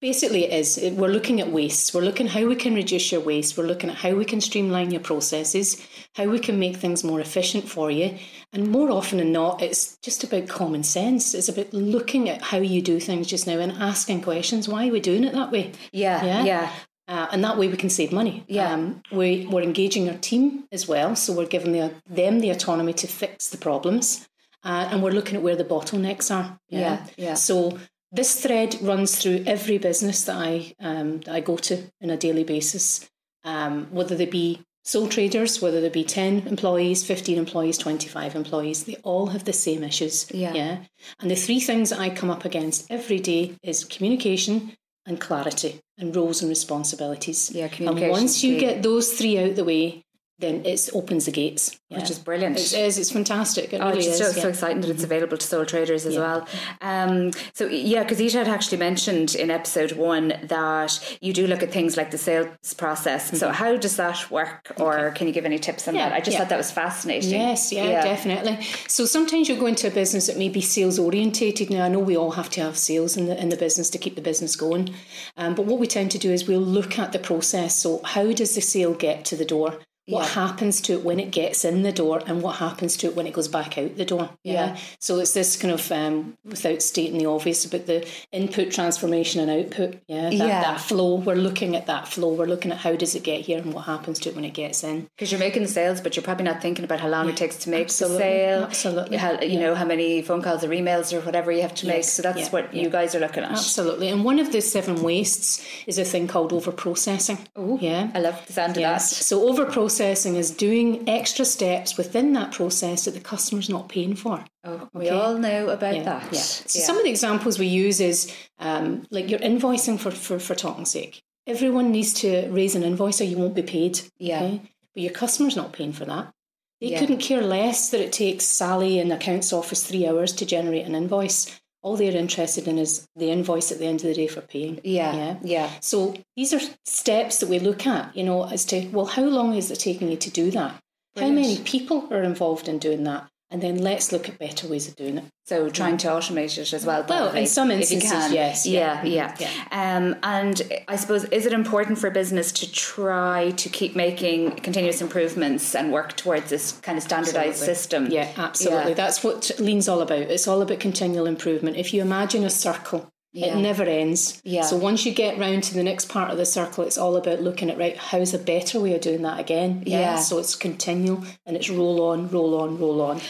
basically, 0.00 0.44
it 0.44 0.52
is. 0.52 0.78
We're 0.94 1.08
looking 1.08 1.40
at 1.40 1.50
waste. 1.52 1.94
We're 1.94 2.02
looking 2.02 2.26
how 2.26 2.46
we 2.46 2.56
can 2.56 2.74
reduce 2.74 3.12
your 3.12 3.20
waste. 3.20 3.56
We're 3.56 3.66
looking 3.66 3.90
at 3.90 3.96
how 3.96 4.14
we 4.14 4.24
can 4.24 4.40
streamline 4.40 4.90
your 4.90 5.00
processes, 5.00 5.86
how 6.14 6.24
we 6.26 6.38
can 6.38 6.58
make 6.58 6.76
things 6.76 7.04
more 7.04 7.20
efficient 7.20 7.68
for 7.68 7.90
you. 7.90 8.16
And 8.52 8.70
more 8.70 8.90
often 8.90 9.18
than 9.18 9.32
not, 9.32 9.62
it's 9.62 9.96
just 9.98 10.24
about 10.24 10.48
common 10.48 10.82
sense. 10.82 11.34
It's 11.34 11.48
about 11.48 11.72
looking 11.72 12.28
at 12.28 12.42
how 12.42 12.58
you 12.58 12.82
do 12.82 12.98
things 13.00 13.26
just 13.26 13.46
now 13.46 13.58
and 13.58 13.72
asking 13.72 14.22
questions. 14.22 14.68
Why 14.68 14.88
are 14.88 14.92
we 14.92 15.00
doing 15.00 15.24
it 15.24 15.34
that 15.34 15.52
way? 15.52 15.72
Yeah, 15.92 16.24
Yeah. 16.24 16.44
yeah. 16.44 16.72
Uh, 17.06 17.26
and 17.32 17.42
that 17.42 17.56
way 17.56 17.68
we 17.68 17.76
can 17.78 17.88
save 17.88 18.12
money. 18.12 18.44
Yeah. 18.48 18.70
Um, 18.70 19.02
we, 19.10 19.46
we're 19.50 19.62
engaging 19.62 20.10
our 20.10 20.18
team 20.18 20.64
as 20.70 20.86
well. 20.86 21.16
So 21.16 21.32
we're 21.32 21.46
giving 21.46 21.72
the, 21.72 21.94
them 22.06 22.40
the 22.40 22.50
autonomy 22.50 22.92
to 22.94 23.06
fix 23.06 23.48
the 23.48 23.56
problems. 23.56 24.28
Uh, 24.62 24.88
and 24.90 25.02
we're 25.02 25.12
looking 25.12 25.34
at 25.36 25.42
where 25.42 25.56
the 25.56 25.64
bottlenecks 25.64 26.34
are. 26.34 26.58
Yeah, 26.68 27.06
yeah. 27.16 27.32
So 27.32 27.78
this 28.10 28.40
thread 28.40 28.76
runs 28.80 29.16
through 29.16 29.44
every 29.46 29.78
business 29.78 30.24
that 30.24 30.36
I, 30.36 30.74
um, 30.80 31.20
that 31.20 31.34
I 31.34 31.40
go 31.40 31.56
to 31.56 31.84
on 32.02 32.10
a 32.10 32.16
daily 32.16 32.44
basis, 32.44 33.08
um, 33.44 33.86
whether 33.90 34.14
they 34.14 34.26
be 34.26 34.60
sole 34.84 35.08
traders, 35.08 35.60
whether 35.60 35.82
they 35.82 35.90
be 35.90 36.04
10 36.04 36.46
employees, 36.48 37.04
15 37.04 37.36
employees, 37.36 37.76
25 37.76 38.34
employees, 38.34 38.84
they 38.84 38.96
all 39.02 39.26
have 39.26 39.44
the 39.44 39.52
same 39.52 39.84
issues. 39.84 40.30
Yeah. 40.32 40.54
Yeah. 40.54 40.78
And 41.20 41.30
the 41.30 41.36
three 41.36 41.60
things 41.60 41.90
that 41.90 42.00
I 42.00 42.08
come 42.08 42.30
up 42.30 42.46
against 42.46 42.90
every 42.90 43.18
day 43.18 43.56
is 43.62 43.84
communication 43.84 44.72
and 45.04 45.20
clarity 45.20 45.80
and 45.98 46.14
roles 46.16 46.40
and 46.40 46.48
responsibilities. 46.48 47.50
Yeah, 47.52 47.68
communication. 47.68 48.04
And 48.04 48.12
once 48.12 48.42
you 48.42 48.58
get 48.58 48.82
those 48.82 49.12
three 49.12 49.38
out 49.38 49.56
the 49.56 49.64
way, 49.64 50.04
then 50.38 50.64
it 50.64 50.88
opens 50.94 51.24
the 51.26 51.32
gates. 51.32 51.78
Which 51.90 52.10
is 52.10 52.18
brilliant. 52.18 52.58
It 52.58 52.74
is. 52.74 52.98
It's 52.98 53.10
fantastic. 53.10 53.72
It 53.72 53.80
Oh, 53.80 53.86
really 53.88 54.00
it's 54.00 54.08
is. 54.08 54.18
so, 54.18 54.26
yeah. 54.36 54.42
so 54.42 54.48
exciting 54.50 54.82
that 54.82 54.90
it's 54.90 55.02
available 55.02 55.38
to 55.38 55.46
sole 55.46 55.64
traders 55.64 56.04
as 56.04 56.16
well. 56.18 56.46
Um, 56.82 57.30
so 57.54 57.66
yeah, 57.66 58.02
because 58.02 58.20
Ita 58.20 58.36
had 58.44 58.48
actually 58.48 58.76
mentioned 58.76 59.34
in 59.34 59.50
episode 59.50 59.92
one 59.92 60.34
that 60.42 61.18
you 61.22 61.32
do 61.32 61.46
look 61.46 61.62
at 61.62 61.72
things 61.72 61.96
like 61.96 62.10
the 62.10 62.18
sales 62.18 62.74
process. 62.74 63.38
So 63.38 63.50
how 63.52 63.76
does 63.78 63.96
that 63.96 64.30
work, 64.30 64.70
or 64.78 65.12
can 65.12 65.26
you 65.28 65.32
give 65.32 65.46
any 65.46 65.58
tips 65.58 65.88
on 65.88 65.94
Mm-hmm. 65.94 65.98
Yeah, 65.98 66.08
that? 66.10 66.14
I 66.16 66.20
just 66.20 66.32
yeah. 66.32 66.38
thought 66.40 66.50
that 66.50 66.58
was 66.58 66.70
fascinating. 66.70 67.30
Yes, 67.30 67.72
yeah, 67.72 68.02
definitely. 68.02 68.58
So 68.86 69.06
sometimes 69.06 69.48
you 69.48 69.56
go 69.56 69.64
into 69.66 69.86
a 69.86 69.90
business 69.90 70.26
that 70.26 70.36
may 70.36 70.50
be 70.50 70.60
sales 70.60 70.98
orientated. 70.98 71.70
Now 71.70 71.84
I 71.86 71.88
know 71.88 72.00
we 72.00 72.18
all 72.18 72.32
have 72.32 72.50
to 72.50 72.60
have 72.60 72.76
sales 72.76 73.16
in 73.16 73.26
the 73.26 73.40
in 73.40 73.48
the 73.48 73.56
business 73.56 73.88
to 73.90 73.98
keep 73.98 74.14
the 74.14 74.20
business 74.20 74.56
going, 74.56 74.94
um, 75.38 75.54
but 75.54 75.64
what 75.64 75.78
we 75.80 75.86
tend 75.86 76.10
to 76.10 76.18
do 76.18 76.30
is 76.30 76.46
we'll 76.46 76.60
look 76.60 76.98
at 76.98 77.12
the 77.12 77.18
process. 77.18 77.78
So 77.78 78.02
how 78.04 78.30
does 78.32 78.54
the 78.54 78.60
sale 78.60 78.92
get 78.92 79.24
to 79.26 79.36
the 79.36 79.46
door? 79.46 79.78
What 80.08 80.28
happens 80.28 80.80
to 80.82 80.94
it 80.94 81.04
when 81.04 81.20
it 81.20 81.30
gets 81.30 81.64
in 81.64 81.82
the 81.82 81.92
door, 81.92 82.22
and 82.26 82.42
what 82.42 82.56
happens 82.56 82.96
to 82.98 83.06
it 83.08 83.14
when 83.16 83.26
it 83.26 83.32
goes 83.34 83.48
back 83.48 83.76
out 83.78 83.96
the 83.96 84.04
door? 84.04 84.30
Yeah. 84.42 84.76
So 84.98 85.18
it's 85.18 85.34
this 85.34 85.56
kind 85.56 85.74
of, 85.74 85.92
um, 85.92 86.36
without 86.44 86.80
stating 86.82 87.18
the 87.18 87.26
obvious, 87.26 87.64
about 87.64 87.86
the 87.86 88.08
input, 88.32 88.70
transformation, 88.72 89.40
and 89.46 89.50
output. 89.64 89.98
Yeah. 90.06 90.24
That, 90.30 90.32
Yeah. 90.32 90.60
that 90.62 90.80
flow. 90.80 91.16
We're 91.16 91.34
looking 91.34 91.76
at 91.76 91.86
that 91.86 92.08
flow. 92.08 92.32
We're 92.32 92.46
looking 92.46 92.70
at 92.72 92.78
how 92.78 92.94
does 92.96 93.14
it 93.14 93.22
get 93.22 93.42
here 93.42 93.58
and 93.58 93.72
what 93.74 93.84
happens 93.84 94.18
to 94.20 94.30
it 94.30 94.34
when 94.36 94.44
it 94.44 94.54
gets 94.54 94.82
in. 94.82 95.08
Because 95.16 95.30
you're 95.30 95.38
making 95.40 95.62
the 95.62 95.68
sales, 95.68 96.00
but 96.00 96.16
you're 96.16 96.22
probably 96.22 96.44
not 96.44 96.62
thinking 96.62 96.84
about 96.84 97.00
how 97.00 97.08
long 97.08 97.28
it 97.28 97.36
takes 97.36 97.56
to 97.58 97.70
make 97.70 97.84
absolutely, 97.84 98.18
the 98.18 98.22
sale. 98.22 98.62
absolutely, 98.64 99.16
How, 99.18 99.32
you 99.40 99.58
yeah. 99.58 99.60
know 99.60 99.74
how 99.74 99.84
many 99.84 100.22
phone 100.22 100.40
calls 100.42 100.64
or 100.64 100.68
emails 100.68 101.12
or 101.12 101.20
whatever 101.20 101.52
you 101.52 101.62
have 101.62 101.74
to 101.76 101.86
make. 101.86 102.04
So 102.04 102.22
that's 102.22 102.38
yeah, 102.38 102.48
what 102.50 102.72
yeah. 102.74 102.82
you 102.82 102.88
guys 102.90 103.14
are 103.14 103.20
looking 103.20 103.44
at. 103.44 103.50
Absolutely. 103.50 104.08
And 104.08 104.24
one 104.24 104.38
of 104.38 104.52
the 104.52 104.60
seven 104.62 105.02
wastes 105.02 105.62
is 105.86 105.98
a 105.98 106.04
thing 106.04 106.28
called 106.28 106.52
over 106.52 106.72
processing. 106.72 107.38
Oh, 107.56 107.78
yeah. 107.80 108.10
I 108.14 108.20
love 108.20 108.40
the 108.46 108.52
sound 108.54 108.76
of 108.76 108.80
Yes. 108.80 109.10
that. 109.18 109.24
So 109.24 109.48
over 109.48 109.64
processing 109.66 109.97
is 110.00 110.50
doing 110.50 111.08
extra 111.08 111.44
steps 111.44 111.96
within 111.96 112.32
that 112.34 112.52
process 112.52 113.04
that 113.04 113.12
the 113.12 113.20
customer's 113.20 113.68
not 113.68 113.88
paying 113.88 114.14
for. 114.16 114.44
Oh, 114.64 114.88
we 114.92 115.08
all 115.08 115.36
know 115.38 115.68
about 115.68 115.96
Yeah, 115.96 116.02
that. 116.04 116.22
yeah. 116.32 116.40
So 116.40 116.78
some 116.80 116.96
of 116.96 117.04
the 117.04 117.10
examples 117.10 117.58
we 117.58 117.66
use 117.66 118.00
is 118.00 118.32
um, 118.58 119.06
like 119.10 119.28
you're 119.30 119.40
invoicing 119.40 119.98
for, 119.98 120.10
for, 120.10 120.38
for 120.38 120.54
talking's 120.54 120.90
sake. 120.90 121.22
Everyone 121.46 121.90
needs 121.92 122.12
to 122.14 122.48
raise 122.50 122.74
an 122.74 122.82
invoice 122.82 123.20
or 123.20 123.24
you 123.24 123.38
won't 123.38 123.54
be 123.54 123.62
paid. 123.62 124.00
Yeah. 124.18 124.58
But 124.94 125.02
your 125.02 125.12
customer's 125.12 125.56
not 125.56 125.72
paying 125.72 125.92
for 125.92 126.04
that. 126.04 126.32
They 126.80 126.88
Yeah. 126.88 126.98
couldn't 127.00 127.18
care 127.18 127.42
less 127.42 127.90
that 127.90 128.00
it 128.00 128.12
takes 128.12 128.44
Sally 128.44 128.98
in 128.98 129.08
the 129.08 129.16
accounts 129.16 129.52
office 129.52 129.82
three 129.82 130.06
hours 130.06 130.32
to 130.34 130.46
generate 130.46 130.86
an 130.86 130.94
invoice. 130.94 131.58
All 131.82 131.96
they're 131.96 132.16
interested 132.16 132.66
in 132.66 132.78
is 132.78 133.06
the 133.14 133.30
invoice 133.30 133.70
at 133.70 133.78
the 133.78 133.86
end 133.86 134.00
of 134.00 134.06
the 134.08 134.14
day 134.14 134.26
for 134.26 134.40
paying. 134.40 134.80
Yeah, 134.82 135.14
Yeah. 135.14 135.36
yeah. 135.42 135.70
So 135.80 136.14
these 136.36 136.52
are 136.52 136.60
steps 136.84 137.38
that 137.38 137.48
we 137.48 137.58
look 137.60 137.86
at, 137.86 138.16
you 138.16 138.24
know, 138.24 138.44
as 138.44 138.64
to, 138.66 138.88
well, 138.88 139.06
how 139.06 139.22
long 139.22 139.54
is 139.54 139.70
it 139.70 139.78
taking 139.78 140.10
you 140.10 140.16
to 140.16 140.30
do 140.30 140.50
that? 140.50 140.74
How 141.16 141.28
many 141.28 141.58
people 141.58 142.06
are 142.12 142.22
involved 142.22 142.68
in 142.68 142.78
doing 142.78 143.04
that? 143.04 143.28
And 143.50 143.62
then 143.62 143.78
let's 143.78 144.12
look 144.12 144.28
at 144.28 144.38
better 144.38 144.68
ways 144.68 144.88
of 144.88 144.96
doing 144.96 145.16
it. 145.16 145.24
So 145.46 145.70
trying 145.70 145.96
to 145.98 146.08
automate 146.08 146.58
it 146.58 146.74
as 146.74 146.84
well. 146.84 147.04
Well, 147.08 147.34
in 147.34 147.46
some 147.46 147.70
instances, 147.70 148.10
can. 148.10 148.32
yes, 148.34 148.66
Yeah, 148.66 149.02
yeah, 149.04 149.34
yeah. 149.38 149.50
Um, 149.70 150.16
and 150.22 150.60
I 150.86 150.96
suppose 150.96 151.24
is 151.24 151.46
it 151.46 151.54
important 151.54 151.98
for 151.98 152.10
business 152.10 152.52
to 152.52 152.70
try 152.70 153.52
to 153.52 153.68
keep 153.70 153.96
making 153.96 154.56
continuous 154.56 155.00
improvements 155.00 155.74
and 155.74 155.90
work 155.90 156.14
towards 156.14 156.50
this 156.50 156.72
kind 156.82 156.98
of 156.98 157.04
standardized 157.04 157.62
Absolutely. 157.62 157.74
system? 157.74 158.06
Yeah, 158.10 158.30
absolutely. 158.36 158.90
Yeah. 158.90 158.96
That's 158.96 159.24
what 159.24 159.50
Lean's 159.58 159.88
all 159.88 160.02
about. 160.02 160.18
It's 160.18 160.46
all 160.46 160.60
about 160.60 160.80
continual 160.80 161.24
improvement. 161.24 161.78
If 161.78 161.94
you 161.94 162.02
imagine 162.02 162.44
a 162.44 162.50
circle, 162.50 163.08
Yeah. 163.38 163.56
it 163.56 163.62
never 163.62 163.84
ends. 163.84 164.40
Yeah. 164.44 164.62
So 164.62 164.76
once 164.76 165.06
you 165.06 165.12
get 165.12 165.38
round 165.38 165.62
to 165.64 165.74
the 165.74 165.82
next 165.82 166.08
part 166.08 166.30
of 166.30 166.38
the 166.38 166.46
circle, 166.46 166.84
it's 166.84 166.98
all 166.98 167.16
about 167.16 167.40
looking 167.40 167.70
at 167.70 167.78
right, 167.78 167.96
how's 167.96 168.34
a 168.34 168.38
better 168.38 168.80
way 168.80 168.94
of 168.94 169.00
doing 169.00 169.22
that 169.22 169.38
again? 169.38 169.84
Yeah. 169.86 170.16
So 170.16 170.38
it's 170.38 170.56
continual 170.56 171.24
and 171.46 171.56
it's 171.56 171.70
roll 171.70 172.02
on, 172.02 172.28
roll 172.28 172.60
on, 172.60 172.78
roll 172.78 173.00
on. 173.00 173.20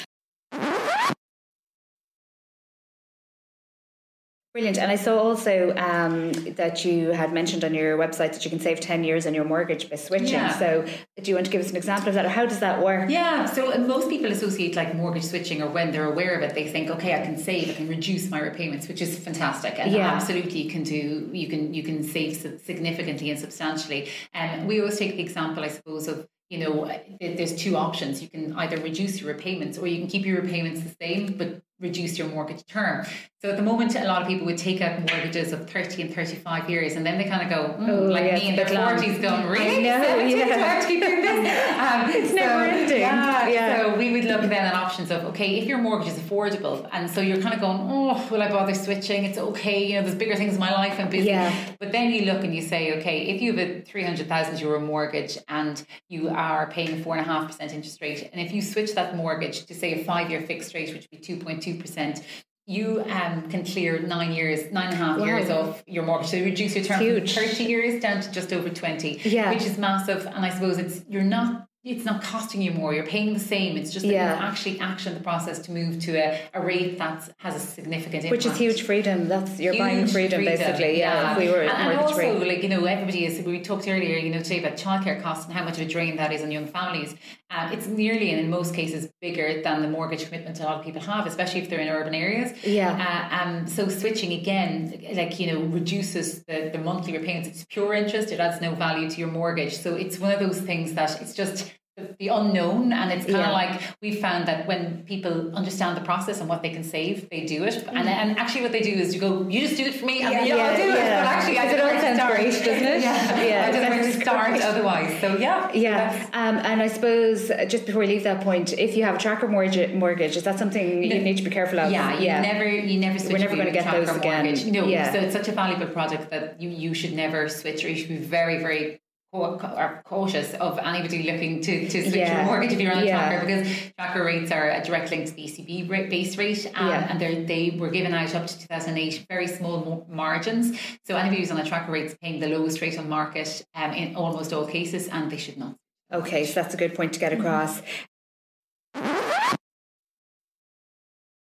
Brilliant. 4.59 4.79
And 4.79 4.91
I 4.91 4.97
saw 4.97 5.17
also 5.21 5.73
um, 5.77 6.33
that 6.57 6.85
you 6.85 7.11
had 7.11 7.33
mentioned 7.33 7.63
on 7.63 7.75
your 7.75 7.97
website 7.97 8.33
that 8.33 8.45
you 8.45 8.51
can 8.51 8.59
save 8.59 8.81
10 8.81 9.05
years 9.05 9.25
on 9.25 9.33
your 9.33 9.45
mortgage 9.45 9.89
by 9.89 9.95
switching. 9.95 10.31
Yeah. 10.31 10.59
So 10.59 10.85
do 11.23 11.31
you 11.31 11.37
want 11.37 11.47
to 11.47 11.53
give 11.53 11.61
us 11.61 11.71
an 11.71 11.77
example 11.77 12.09
of 12.09 12.15
that? 12.15 12.27
Or 12.27 12.29
how 12.29 12.45
does 12.45 12.59
that 12.59 12.83
work? 12.83 13.09
Yeah, 13.09 13.45
so 13.45 13.73
uh, 13.73 13.79
most 13.79 14.09
people 14.11 14.33
associate 14.33 14.75
like 14.75 14.97
mortgage 14.97 15.23
switching, 15.23 15.63
or 15.63 15.69
when 15.69 15.93
they're 15.93 16.11
aware 16.11 16.35
of 16.37 16.43
it, 16.43 16.57
they 16.57 16.67
think, 16.67 16.91
okay, 16.91 17.15
I 17.15 17.25
can 17.25 17.39
save, 17.39 17.71
I 17.71 17.75
can 17.75 17.87
reduce 17.87 18.31
my 18.31 18.41
repayments, 18.41 18.89
which 18.89 19.01
is 19.01 19.17
fantastic, 19.17 19.79
and 19.79 19.93
Yeah. 19.93 20.09
absolutely 20.09 20.63
you 20.63 20.71
can 20.71 20.83
do. 20.83 21.31
You 21.33 21.47
can 21.47 21.73
you 21.73 21.85
can 21.85 22.03
save 22.03 22.37
significantly 22.65 23.31
and 23.31 23.39
substantially. 23.39 24.09
And 24.35 24.67
we 24.67 24.81
always 24.81 24.99
take 24.99 25.15
the 25.15 25.23
example, 25.23 25.63
I 25.63 25.69
suppose, 25.69 26.09
of 26.09 26.27
you 26.51 26.59
know, 26.59 26.87
uh, 26.87 26.99
there's 27.21 27.55
two 27.55 27.77
options. 27.77 28.23
You 28.23 28.29
can 28.29 28.55
either 28.57 28.79
reduce 28.79 29.21
your 29.21 29.33
repayments, 29.35 29.79
or 29.79 29.87
you 29.87 29.99
can 29.99 30.09
keep 30.09 30.27
your 30.27 30.41
repayments 30.43 30.81
the 30.81 30.97
same, 31.01 31.35
but 31.37 31.63
reduce 31.81 32.19
your 32.19 32.29
mortgage 32.29 32.65
term. 32.67 33.07
So 33.41 33.49
at 33.51 33.57
the 33.57 33.63
moment, 33.63 33.95
a 33.95 34.03
lot 34.05 34.23
of 34.23 34.27
people 34.27 34.47
would 34.47 34.59
take 34.59 34.81
out 34.81 34.99
mortgages 34.99 35.53
of 35.53 35.71
30 35.71 36.03
and 36.03 36.13
35 36.15 36.69
years, 36.69 36.95
and 36.95 37.07
then 37.07 37.19
they 37.19 37.25
kind 37.25 37.41
of 37.43 37.49
go, 37.49 37.73
mm, 37.81 37.89
Oh, 37.89 38.03
like 38.11 38.25
yeah, 38.25 38.35
me 38.35 38.49
in 38.49 38.57
their 38.57 38.65
bit 38.65 38.75
long. 38.75 38.97
40s, 38.97 39.23
going, 39.23 39.47
really? 39.47 39.85
Yeah. 39.85 40.03
Do 40.03 40.43
I 40.43 40.57
have 40.57 40.83
to 40.83 40.89
keep 40.89 41.01
doing 41.01 41.23
this? 41.23 41.39
Um, 41.79 42.11
It's 42.11 42.35
never 42.35 42.65
ending. 42.65 42.99
Yeah, 42.99 43.49
Yeah. 43.49 43.77
So 43.83 43.97
we 43.97 44.11
would 44.11 44.25
look 44.25 44.41
then 44.41 44.53
at 44.55 44.75
options 44.75 45.13
of 45.13 45.25
okay, 45.27 45.57
if 45.61 45.67
your 45.69 45.79
mortgage 45.79 46.09
is 46.09 46.19
affordable, 46.19 46.89
and 46.91 47.09
so 47.09 47.21
you're 47.21 47.41
kind 47.41 47.55
of 47.55 47.61
going, 47.61 47.79
oh, 47.89 48.27
will 48.29 48.43
I 48.43 48.51
bother 48.51 48.75
switching? 48.75 49.23
It's 49.25 49.39
okay, 49.39 49.85
you 49.87 49.95
know, 49.95 50.03
there's 50.03 50.17
bigger 50.17 50.35
things 50.35 50.55
in 50.55 50.61
my 50.61 50.73
life. 50.73 50.99
I'm 50.99 51.09
busy. 51.09 51.29
Yeah. 51.29 51.55
But 51.79 51.93
then 51.93 52.11
you 52.11 52.23
look 52.25 52.43
and 52.43 52.53
you 52.53 52.63
say, 52.63 52.99
okay, 52.99 53.27
if 53.29 53.41
you 53.41 53.53
have 53.57 53.61
a 53.69 53.83
three 53.83 54.03
hundred 54.03 54.27
thousand 54.27 54.59
euro 54.59 54.81
mortgage 54.81 55.39
and 55.47 55.81
you 56.09 56.29
are 56.31 56.69
paying 56.73 57.01
a 57.01 57.03
four 57.05 57.17
and 57.17 57.25
a 57.25 57.29
half 57.33 57.47
percent 57.47 57.73
interest 57.73 58.01
rate, 58.03 58.29
and 58.33 58.41
if 58.45 58.53
you 58.53 58.63
switch 58.63 58.97
that 58.97 59.15
mortgage 59.17 59.67
to 59.67 59.75
say 59.75 60.01
a 60.01 60.05
five 60.05 60.29
year 60.29 60.43
fixed 60.43 60.75
rate, 60.75 60.93
which 60.93 61.07
would 61.09 61.21
be 61.21 61.25
two 61.25 61.37
point 61.73 61.77
two 61.77 61.83
percent. 61.83 62.23
You 62.67 63.03
um, 63.09 63.49
can 63.49 63.65
clear 63.65 63.99
nine 63.99 64.33
years, 64.33 64.71
nine 64.71 64.93
and 64.93 64.95
a 64.95 64.97
half 64.97 65.19
years 65.21 65.49
off 65.49 65.83
your 65.87 66.05
mortgage. 66.05 66.29
So 66.29 66.37
you 66.37 66.45
reduce 66.45 66.75
your 66.75 66.85
term 66.85 67.01
Huge. 67.01 67.33
from 67.33 67.45
30 67.45 67.65
years 67.65 68.03
down 68.03 68.21
to 68.21 68.31
just 68.31 68.53
over 68.53 68.69
20, 68.69 69.23
Yeah. 69.25 69.49
which 69.55 69.63
is 69.65 69.79
massive. 69.79 70.27
And 70.27 70.45
I 70.45 70.51
suppose 70.51 70.77
it's 70.77 71.03
you're 71.09 71.23
not 71.23 71.69
it's 71.85 72.05
not 72.05 72.23
costing 72.23 72.61
you 72.61 72.73
more. 72.73 72.93
You're 72.93 73.07
paying 73.07 73.33
the 73.33 73.41
same. 73.41 73.77
It's 73.79 73.91
just 73.91 74.05
that 74.05 74.13
Yeah. 74.13 74.37
you 74.37 74.43
actually 74.43 74.81
action 74.81 75.15
the 75.15 75.21
process 75.21 75.61
to 75.61 75.73
move 75.73 75.99
to 76.01 76.17
a, 76.17 76.39
a 76.53 76.61
rate 76.61 76.99
that 76.99 77.31
has 77.39 77.55
a 77.55 77.61
significant 77.61 78.25
impact. 78.25 78.33
Which 78.33 78.47
is 78.47 78.59
huge 78.59 78.83
freedom. 78.83 79.29
That's 79.29 79.59
you're 79.59 79.79
buying 79.79 80.01
Huge 80.01 80.13
freedom, 80.13 80.45
basically. 80.45 80.99
Yeah. 80.99 81.33
If 81.33 81.39
we 81.39 81.49
were 81.49 81.63
and, 81.63 81.71
and 81.71 82.01
also, 82.01 82.45
like 82.45 82.63
you 82.63 82.69
know, 82.69 82.85
everybody 82.85 83.25
is. 83.25 83.43
We 83.47 83.61
talked 83.61 83.89
earlier, 83.89 84.19
you 84.19 84.31
know, 84.31 84.43
today 84.43 84.59
about 84.59 84.77
childcare 84.77 85.23
costs 85.23 85.47
and 85.47 85.55
how 85.55 85.65
much 85.65 85.79
of 85.79 85.87
a 85.87 85.89
drain 85.89 86.17
that 86.17 86.33
is 86.33 86.43
on 86.43 86.51
young 86.51 86.67
families. 86.67 87.15
Uh, 87.51 87.71
it's 87.73 87.87
nearly, 87.87 88.31
and 88.31 88.41
in 88.41 88.51
most 88.51 88.75
cases, 88.75 89.11
bigger 89.23 89.63
than 89.63 89.81
the 89.81 89.89
mortgage 89.89 90.27
commitment 90.27 90.61
a 90.61 90.65
lot 90.65 90.79
of 90.79 90.85
people 90.85 91.01
have, 91.01 91.27
especially 91.27 91.61
if 91.61 91.71
they're 91.71 91.81
in 91.81 91.89
urban 91.89 92.15
areas. 92.15 92.53
Yeah. 92.63 92.93
Uh, 92.93 93.43
um. 93.43 93.67
So 93.67 93.89
switching 93.89 94.33
again, 94.33 95.03
like 95.15 95.41
you 95.41 95.47
know, 95.53 95.63
reduces 95.63 96.45
the 96.45 96.69
the 96.71 96.79
monthly 96.79 97.17
repayments. 97.17 97.49
It's 97.49 97.65
pure 97.65 97.95
interest. 97.95 98.33
It 98.33 98.39
adds 98.39 98.61
no 98.61 98.75
value 98.75 99.09
to 99.09 99.17
your 99.17 99.31
mortgage. 99.31 99.79
So 99.79 99.95
it's 99.95 100.19
one 100.19 100.31
of 100.31 100.41
those 100.41 100.61
things 100.61 100.93
that 100.93 101.23
it's 101.23 101.33
just 101.33 101.73
the- 102.19 102.29
unknown 102.29 102.93
and 102.93 103.11
it's 103.13 103.25
kind 103.25 103.39
Yeah. 103.39 103.47
of 103.49 103.53
like 103.53 103.81
we 104.03 104.13
found 104.15 104.47
that 104.49 104.67
when 104.67 105.03
people 105.07 105.55
understand 105.55 105.97
the 105.97 106.01
process 106.03 106.41
and 106.41 106.49
what 106.49 106.63
they 106.63 106.71
can 106.71 106.85
save 106.85 107.29
they 107.31 107.45
do 107.45 107.65
it 107.65 107.77
and, 107.89 108.09
and 108.09 108.39
actually 108.39 108.63
what 108.63 108.73
they 108.73 108.81
do 108.81 108.91
is 108.93 109.15
you 109.15 109.21
go 109.21 109.47
you 109.49 109.61
just 109.67 109.77
do 109.77 109.85
it 109.85 109.95
for 109.95 110.07
me 110.07 110.23
and 110.23 110.33
Yeah, 110.33 110.45
yeah, 110.45 110.55
I'll 110.55 110.73
yeah, 110.73 110.77
do 110.77 110.89
it 110.91 110.95
but 110.95 111.27
actually 111.35 111.59
I 111.59 111.63
Because 111.63 111.73
it 111.73 111.77
don't 111.77 111.87
all 111.89 111.95
know 111.95 112.01
where 112.01 112.01
to 112.01 112.07
sounds 112.07 112.19
start 112.19 112.35
great, 112.35 112.65
doesn't 112.71 112.89
it? 112.95 113.01
yeah, 113.09 113.43
Yeah, 113.51 113.67
I 113.87 113.89
where 113.91 114.03
to 114.13 114.21
start 114.21 114.49
great. 114.51 114.63
otherwise 114.63 115.21
so 115.21 115.37
yeah 115.37 115.73
Yeah, 115.73 116.27
um, 116.33 116.57
and 116.59 116.83
I 116.83 116.89
suppose 116.89 117.51
just 117.69 117.87
before 117.87 118.01
we 118.01 118.07
leave 118.07 118.25
that 118.25 118.41
point, 118.43 118.73
if 118.73 118.97
you 118.97 119.05
have 119.05 119.15
a 119.17 119.19
tracker 119.19 119.49
mortgage, 119.49 119.93
mortgage 119.95 120.37
is 120.37 120.45
that 120.45 120.59
something 120.59 121.03
you 121.03 121.09
need 121.29 121.37
to 121.39 121.43
be 121.43 121.51
careful 121.51 121.79
of? 121.81 121.91
Yeah, 121.91 122.19
you 122.19 122.29
never, 122.53 122.67
you 122.91 122.99
never 123.01 123.19
switch. 123.19 123.33
We're 123.33 123.39
never 123.39 123.55
your 123.57 123.65
gonna 123.65 123.75
get 123.79 123.85
tracker 123.85 124.05
those 124.07 124.17
again. 124.17 124.45
mortgage. 124.45 124.65
No, 124.67 124.87
Yeah. 124.87 125.13
so 125.13 125.19
it's 125.19 125.33
such 125.39 125.49
a 125.49 125.53
valuable 125.53 125.87
product 125.99 126.31
that 126.31 126.61
you 126.63 126.69
you 126.71 126.95
should 126.95 127.13
never 127.25 127.49
switch, 127.49 127.85
or 127.85 127.89
you 127.89 127.97
should 127.97 128.09
be 128.09 128.17
very, 128.39 128.59
very 128.59 129.01
are 129.33 130.03
cautious 130.07 130.55
of 130.55 130.79
anybody 130.79 131.31
looking 131.31 131.61
to, 131.61 131.89
to 131.89 132.03
switch 132.03 132.15
Yeah. 132.15 132.37
your 132.39 132.45
mortgage 132.47 132.73
if 132.73 132.81
you're 132.81 132.93
on 132.93 133.03
a 133.03 133.05
Yeah. 133.05 133.29
tracker 133.29 133.47
because 133.47 133.93
tracker 133.99 134.25
rates 134.25 134.51
are 134.51 134.71
a 134.71 134.83
direct 134.83 135.11
link 135.11 135.27
to 135.27 135.35
the 135.35 135.43
ECB 135.45 135.89
rate, 135.89 136.09
base 136.09 136.37
rate 136.39 136.71
um, 136.75 136.89
Yeah. 136.89 137.07
and 137.11 137.21
they 137.21 137.45
they 137.45 137.77
were 137.79 137.91
given 137.91 138.15
out 138.15 138.35
up 138.35 138.47
to 138.47 138.59
2008 138.59 139.27
very 139.29 139.47
small 139.47 140.07
margins 140.09 140.79
so 141.05 141.15
anybody 141.17 141.43
who's 141.43 141.51
on 141.51 141.59
a 141.59 141.65
tracker 141.65 141.93
rate 141.93 142.07
is 142.07 142.17
paying 142.23 142.41
the 142.41 142.49
lowest 142.49 142.81
rate 142.81 142.99
on 142.99 143.09
market 143.09 143.65
um, 143.75 143.93
in 143.93 144.17
almost 144.17 144.53
all 144.53 144.67
cases 144.67 145.09
and 145.09 145.31
they 145.31 145.37
should 145.37 145.59
not 145.59 145.75
Okay, 146.11 146.47
so 146.47 146.55
that's 146.63 146.73
a 146.73 146.79
good 146.79 146.95
point 146.95 147.13
to 147.13 147.21
get 147.21 147.35
across. 147.35 147.83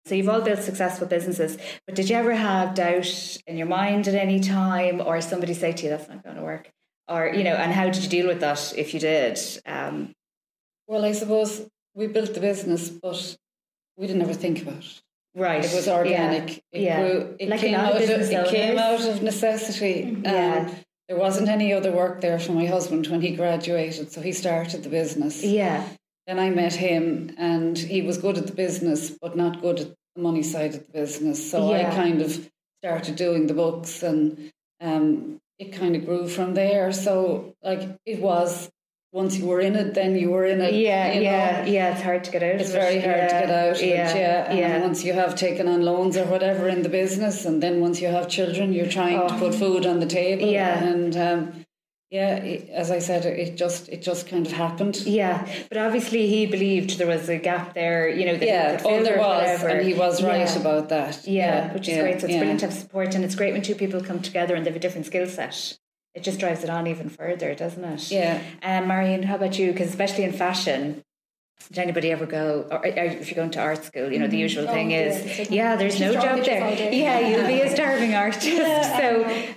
So 0.08 0.14
you've 0.16 0.28
all 0.30 0.42
built 0.42 0.60
successful 0.64 1.06
businesses, 1.08 1.58
but 1.86 1.96
did 1.96 2.10
you 2.10 2.16
ever 2.16 2.34
have 2.34 2.74
doubt 2.74 3.38
in 3.46 3.58
your 3.58 3.68
mind 3.68 4.08
at 4.08 4.16
any 4.16 4.40
time, 4.40 5.02
or 5.02 5.22
somebody 5.22 5.54
say 5.54 5.72
to 5.74 5.84
you 5.84 5.90
that's 5.90 6.08
not 6.10 6.24
going 6.24 6.36
to 6.36 6.42
work, 6.42 6.72
or 7.08 7.28
you 7.34 7.44
know, 7.44 7.56
and 7.56 7.72
how 7.72 7.86
did 7.86 8.04
you 8.04 8.10
deal 8.10 8.28
with 8.28 8.40
that 8.42 8.74
if 8.78 8.94
you 8.94 9.00
did? 9.00 9.40
Um, 9.66 10.14
Well, 10.88 11.06
I 11.06 11.14
suppose 11.14 11.68
we 11.96 12.08
built 12.08 12.34
the 12.34 12.40
business, 12.42 12.90
but 12.90 13.38
we 13.98 14.08
didn't 14.08 14.22
ever 14.22 14.34
think 14.34 14.62
about 14.62 14.84
it. 14.84 15.02
right, 15.36 15.66
It 15.66 15.74
was 15.74 15.88
organic. 15.88 16.58
It 16.72 16.82
Yeah. 16.82 17.00
grew. 17.02 17.36
It 17.40 17.50
Like 17.50 17.60
came 17.62 17.76
a 17.76 17.78
lot 17.78 17.96
of 18.02 18.10
out 18.10 18.20
of 18.22 18.32
it 18.32 18.48
came 18.50 18.78
out 18.78 19.02
of 19.08 19.22
necessity. 19.24 20.18
Yeah. 20.24 20.68
Um, 20.68 20.76
there 21.08 21.18
wasn't 21.18 21.50
any 21.50 21.72
other 21.74 21.92
work 21.92 22.22
there 22.22 22.40
for 22.40 22.54
my 22.54 22.66
husband 22.66 23.08
when 23.08 23.22
he 23.22 23.36
graduated, 23.36 24.12
so 24.12 24.22
he 24.22 24.32
started 24.32 24.84
the 24.84 24.90
business. 24.90 25.44
Yeah, 25.44 25.84
Then 26.28 26.40
I 26.40 26.50
met 26.50 26.74
him, 26.74 27.36
and 27.38 27.78
he 27.78 28.02
was 28.02 28.18
good 28.18 28.38
at 28.40 28.48
the 28.48 28.54
business, 28.54 29.12
but 29.22 29.36
not 29.38 29.62
good 29.62 29.80
at 29.82 29.88
the 30.16 30.22
money 30.22 30.42
side 30.42 30.74
of 30.74 30.84
the 30.88 30.92
business. 30.92 31.52
So 31.52 31.70
Yeah. 31.70 31.92
I 31.92 31.96
kind 31.96 32.22
of 32.22 32.50
started 32.84 33.16
doing 33.16 33.46
the 33.48 33.54
books, 33.54 34.02
and 34.04 34.52
um, 34.82 35.40
it 35.60 35.72
kind 35.74 35.96
of 35.96 36.06
grew 36.06 36.28
from 36.28 36.54
there. 36.54 36.92
So 36.92 37.56
like 37.64 37.98
it 38.06 38.22
was. 38.22 38.70
Once 39.12 39.38
you 39.38 39.46
were 39.46 39.62
in 39.62 39.78
it, 39.78 39.94
then 39.94 40.14
you 40.18 40.30
were 40.30 40.44
in 40.44 40.60
it. 40.60 40.74
yeah, 40.74 41.08
you 41.14 41.16
know. 41.16 41.22
yeah, 41.22 41.66
yeah. 41.66 41.94
It's 41.94 42.02
hard 42.02 42.26
to 42.26 42.32
get 42.32 42.44
out. 42.44 42.60
It's 42.60 42.70
of 42.72 42.76
it. 42.76 42.80
very 42.80 43.00
hard 43.00 43.30
to 43.30 43.36
get 43.48 43.50
out 43.50 43.82
yeah, 43.82 44.10
it, 44.12 44.16
yeah. 44.18 44.50
And 44.50 44.60
yeah. 44.60 44.82
once 44.82 45.06
you 45.06 45.14
have 45.14 45.36
taken 45.36 45.70
on 45.70 45.84
loans 45.84 46.18
or 46.18 46.26
whatever 46.26 46.68
in 46.68 46.82
the 46.82 46.90
business, 46.90 47.46
and 47.46 47.64
then 47.64 47.80
once 47.80 48.02
you 48.02 48.10
have 48.10 48.28
children, 48.28 48.74
you're 48.74 48.90
trying 48.90 49.18
to 49.26 49.34
Oh. 49.34 49.40
put 49.40 49.56
food 49.56 49.86
on 49.86 50.02
the 50.02 50.06
table. 50.06 50.46
Yeah. 50.46 50.84
And 50.84 51.16
um, 51.16 51.65
yeah, 52.16 52.34
as 52.84 52.90
I 52.98 53.00
said, 53.00 53.26
it 53.26 53.56
just 53.64 53.90
it 53.90 54.02
just 54.10 54.28
kind 54.32 54.46
of 54.48 54.52
happened. 54.52 54.96
Yeah, 55.22 55.38
but 55.70 55.78
obviously 55.78 56.28
he 56.28 56.46
believed 56.46 56.98
there 56.98 57.08
was 57.16 57.28
a 57.30 57.38
gap 57.38 57.74
there. 57.74 58.08
You 58.10 58.26
know, 58.28 58.38
that 58.38 58.48
Yeah, 58.48 58.82
oh, 58.86 59.04
there 59.04 59.20
was, 59.20 59.42
whatever. 59.42 59.68
and 59.70 59.88
he 59.88 59.94
was 59.94 60.24
right 60.24 60.48
Yeah. 60.54 60.60
about 60.62 60.90
that. 60.90 61.28
Yeah, 61.28 61.74
which 61.74 61.88
is 61.90 61.96
yeah, 61.96 62.02
great. 62.04 62.20
So 62.22 62.26
it's 62.28 62.34
yeah. 62.34 62.40
brilliant 62.40 62.60
to 62.62 62.68
have 62.68 62.76
support, 62.84 63.16
and 63.16 63.24
it's 63.26 63.36
great 63.36 63.54
when 63.54 63.62
two 63.62 63.76
people 63.76 64.02
come 64.10 64.22
together 64.22 64.56
and 64.56 64.66
they 64.66 64.70
have 64.72 64.78
a 64.78 64.86
different 64.86 65.06
skill 65.08 65.28
set. 65.28 65.78
It 66.14 66.24
just 66.24 66.40
drives 66.40 66.64
it 66.64 66.70
on 66.70 66.88
even 66.88 67.10
further, 67.10 67.54
doesn't 67.56 67.84
it? 67.84 68.10
Yeah. 68.10 68.42
Um, 68.64 68.88
Marion, 68.88 69.24
how 69.24 69.36
about 69.36 69.60
you? 69.60 69.72
Because 69.74 69.90
especially 69.90 70.24
in 70.24 70.32
fashion, 70.32 71.04
did 71.70 71.80
anybody 71.80 72.12
ever 72.12 72.26
go, 72.26 72.68
or, 72.70 72.78
or 72.80 72.86
if 72.86 73.30
you're 73.30 73.36
going 73.36 73.50
to 73.52 73.60
art 73.62 73.84
school, 73.84 74.12
you 74.12 74.20
know, 74.20 74.28
the 74.28 74.38
usual 74.38 74.68
thing 74.68 74.94
Oh, 74.94 74.98
is, 74.98 75.16
yeah, 75.26 75.38
like- 75.40 75.52
yeah, 75.52 75.76
there's 75.76 76.00
no 76.00 76.14
job 76.14 76.44
there. 76.46 76.92
Yeah, 76.94 77.20
you'll 77.20 77.48
be 77.48 77.62
a 77.62 77.70
starving 77.74 78.14
artist. 78.26 78.46
Yeah, 78.46 78.98
so, 79.00 79.08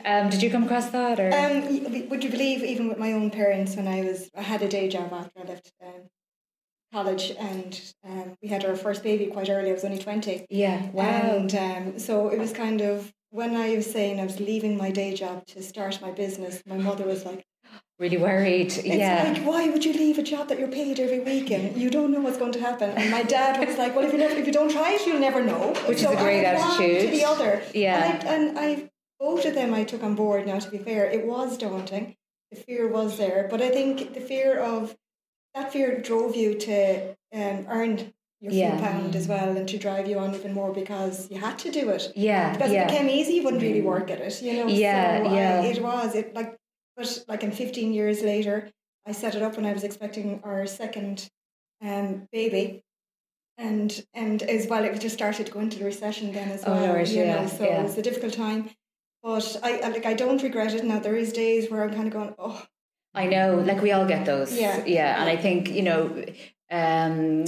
um, 0.04 0.30
did 0.30 0.42
you 0.42 0.50
come 0.50 0.64
across 0.64 0.88
that? 0.90 1.20
Or 1.20 1.30
Um, 1.32 2.08
would 2.08 2.24
you 2.24 2.30
believe, 2.30 2.62
even 2.64 2.88
with 2.88 2.98
my 2.98 3.12
own 3.12 3.30
parents, 3.30 3.76
when 3.76 3.86
I 3.88 4.00
was, 4.02 4.30
I 4.34 4.42
had 4.42 4.62
a 4.62 4.68
day 4.68 4.88
job 4.88 5.12
after 5.12 5.40
I 5.40 5.44
left 5.44 5.72
um, 5.84 6.02
college, 6.92 7.32
and 7.38 7.80
um, 8.04 8.36
we 8.42 8.48
had 8.48 8.64
our 8.64 8.76
first 8.76 9.02
baby 9.02 9.26
quite 9.26 9.50
early. 9.50 9.70
I 9.70 9.74
was 9.74 9.84
only 9.84 9.98
twenty. 9.98 10.46
yeah, 10.48 10.88
wow. 10.90 11.04
And 11.04 11.54
um, 11.54 11.98
so 11.98 12.28
it 12.28 12.38
was 12.38 12.52
kind 12.52 12.80
of 12.80 13.12
when 13.30 13.54
I 13.56 13.76
was 13.76 13.90
saying 13.90 14.20
I 14.20 14.24
was 14.24 14.40
leaving 14.40 14.78
my 14.78 14.90
day 14.90 15.12
job 15.14 15.44
to 15.48 15.62
start 15.62 16.00
my 16.00 16.10
business. 16.10 16.62
My 16.66 16.78
mother 16.78 17.04
was 17.04 17.26
like, 17.26 17.44
really 17.98 18.16
worried. 18.16 18.66
"It's 18.66 18.84
yeah. 18.84 19.24
like, 19.32 19.42
why 19.42 19.68
would 19.68 19.84
you 19.84 19.92
leave 19.92 20.18
a 20.18 20.22
job 20.22 20.48
that 20.48 20.58
you're 20.58 20.68
paid 20.68 21.00
every 21.00 21.20
weekend? 21.20 21.76
You 21.76 21.90
don't 21.90 22.10
know 22.12 22.20
what's 22.20 22.38
going 22.38 22.52
to 22.52 22.60
happen." 22.60 22.90
And 22.90 23.10
my 23.10 23.22
dad 23.22 23.66
was 23.66 23.76
like, 23.78 23.94
"Well, 23.94 24.04
if 24.06 24.12
you 24.12 24.18
never, 24.18 24.34
if 24.36 24.46
you 24.46 24.52
don't 24.52 24.70
try 24.70 24.92
it, 24.94 25.06
you'll 25.06 25.20
never 25.20 25.42
know." 25.42 25.74
Which 25.86 25.98
is 25.98 26.04
a 26.04 26.16
great 26.16 26.44
I 26.46 26.54
attitude. 26.54 27.00
To 27.10 27.16
the 27.16 27.24
other, 27.24 27.62
Yeah. 27.74 28.04
And 28.04 28.28
I, 28.28 28.34
and 28.34 28.58
I 28.58 28.90
both 29.20 29.44
of 29.44 29.54
them 29.54 29.74
I 29.74 29.84
took 29.84 30.02
on 30.04 30.14
board. 30.14 30.46
Now, 30.46 30.58
to 30.60 30.70
be 30.70 30.78
fair, 30.78 31.04
it 31.10 31.26
was 31.26 31.58
daunting. 31.58 32.16
The 32.52 32.56
fear 32.56 32.86
was 32.88 33.18
there, 33.18 33.46
but 33.50 33.60
I 33.60 33.68
think 33.70 34.14
the 34.14 34.20
fear 34.20 34.58
of 34.58 34.96
that 35.54 35.72
fear 35.72 35.98
drove 36.00 36.36
you 36.36 36.54
to 36.54 37.08
um, 37.34 37.66
earn 37.68 38.12
your 38.40 38.52
Yeah. 38.52 38.76
few 38.76 38.86
pound 38.86 39.16
as 39.16 39.26
well, 39.26 39.56
and 39.56 39.68
to 39.68 39.76
drive 39.76 40.08
you 40.08 40.18
on 40.20 40.34
even 40.34 40.54
more 40.54 40.72
because 40.72 41.28
you 41.30 41.38
had 41.40 41.58
to 41.58 41.70
do 41.72 41.90
it. 41.90 42.12
yeah, 42.14 42.52
Because 42.52 42.70
yeah. 42.72 42.82
it 42.84 42.88
became 42.88 43.08
easy, 43.08 43.34
you 43.34 43.42
wouldn't 43.42 43.62
really 43.62 43.82
work 43.82 44.10
at 44.10 44.20
it, 44.20 44.40
you 44.40 44.52
know. 44.54 44.66
Yeah, 44.68 45.24
so 45.24 45.34
yeah. 45.34 45.60
I, 45.60 45.66
it 45.66 45.82
was 45.82 46.14
it 46.14 46.34
like, 46.34 46.56
but 46.98 47.24
like 47.28 47.42
in 47.44 47.52
fifteen 47.52 47.92
years 47.94 48.22
later, 48.22 48.70
I 49.06 49.12
set 49.12 49.34
it 49.36 49.42
up 49.42 49.56
when 49.56 49.64
I 49.64 49.72
was 49.72 49.84
expecting 49.84 50.40
our 50.44 50.66
second 50.66 51.28
um, 51.82 52.28
baby, 52.32 52.82
and 53.56 54.04
and 54.12 54.42
as 54.42 54.66
well, 54.66 54.84
it 54.84 55.00
just 55.00 55.14
started 55.14 55.50
going 55.50 55.70
to 55.70 55.76
into 55.76 55.78
the 55.78 55.84
recession 55.86 56.32
then 56.32 56.50
as 56.50 56.64
Oh, 56.66 56.72
well. 56.72 56.86
Lord, 56.94 57.08
you 57.08 57.22
yeah, 57.22 57.42
know, 57.42 57.46
so 57.48 57.64
yeah. 57.64 57.80
it 57.80 57.84
was 57.84 57.96
a 57.96 58.02
difficult 58.02 58.34
time. 58.34 58.70
But 59.22 59.46
I 59.62 59.78
I- 59.78 59.88
like 59.88 60.06
I 60.06 60.14
don't 60.14 60.42
regret 60.42 60.74
it 60.74 60.84
now. 60.84 60.98
There 60.98 61.16
is 61.16 61.32
days 61.32 61.70
where 61.70 61.82
I'm 61.84 61.94
kind 61.94 62.08
of 62.08 62.12
going, 62.12 62.34
oh, 62.38 62.60
I 63.14 63.26
know, 63.26 63.56
like 63.64 63.80
we 63.82 63.92
all 63.92 64.06
get 64.06 64.26
those. 64.26 64.52
Yeah. 64.58 64.84
Yeah. 64.84 65.20
And 65.20 65.28
I 65.30 65.36
think, 65.36 65.70
you 65.70 65.82
know, 65.82 66.24
um, 66.70 67.44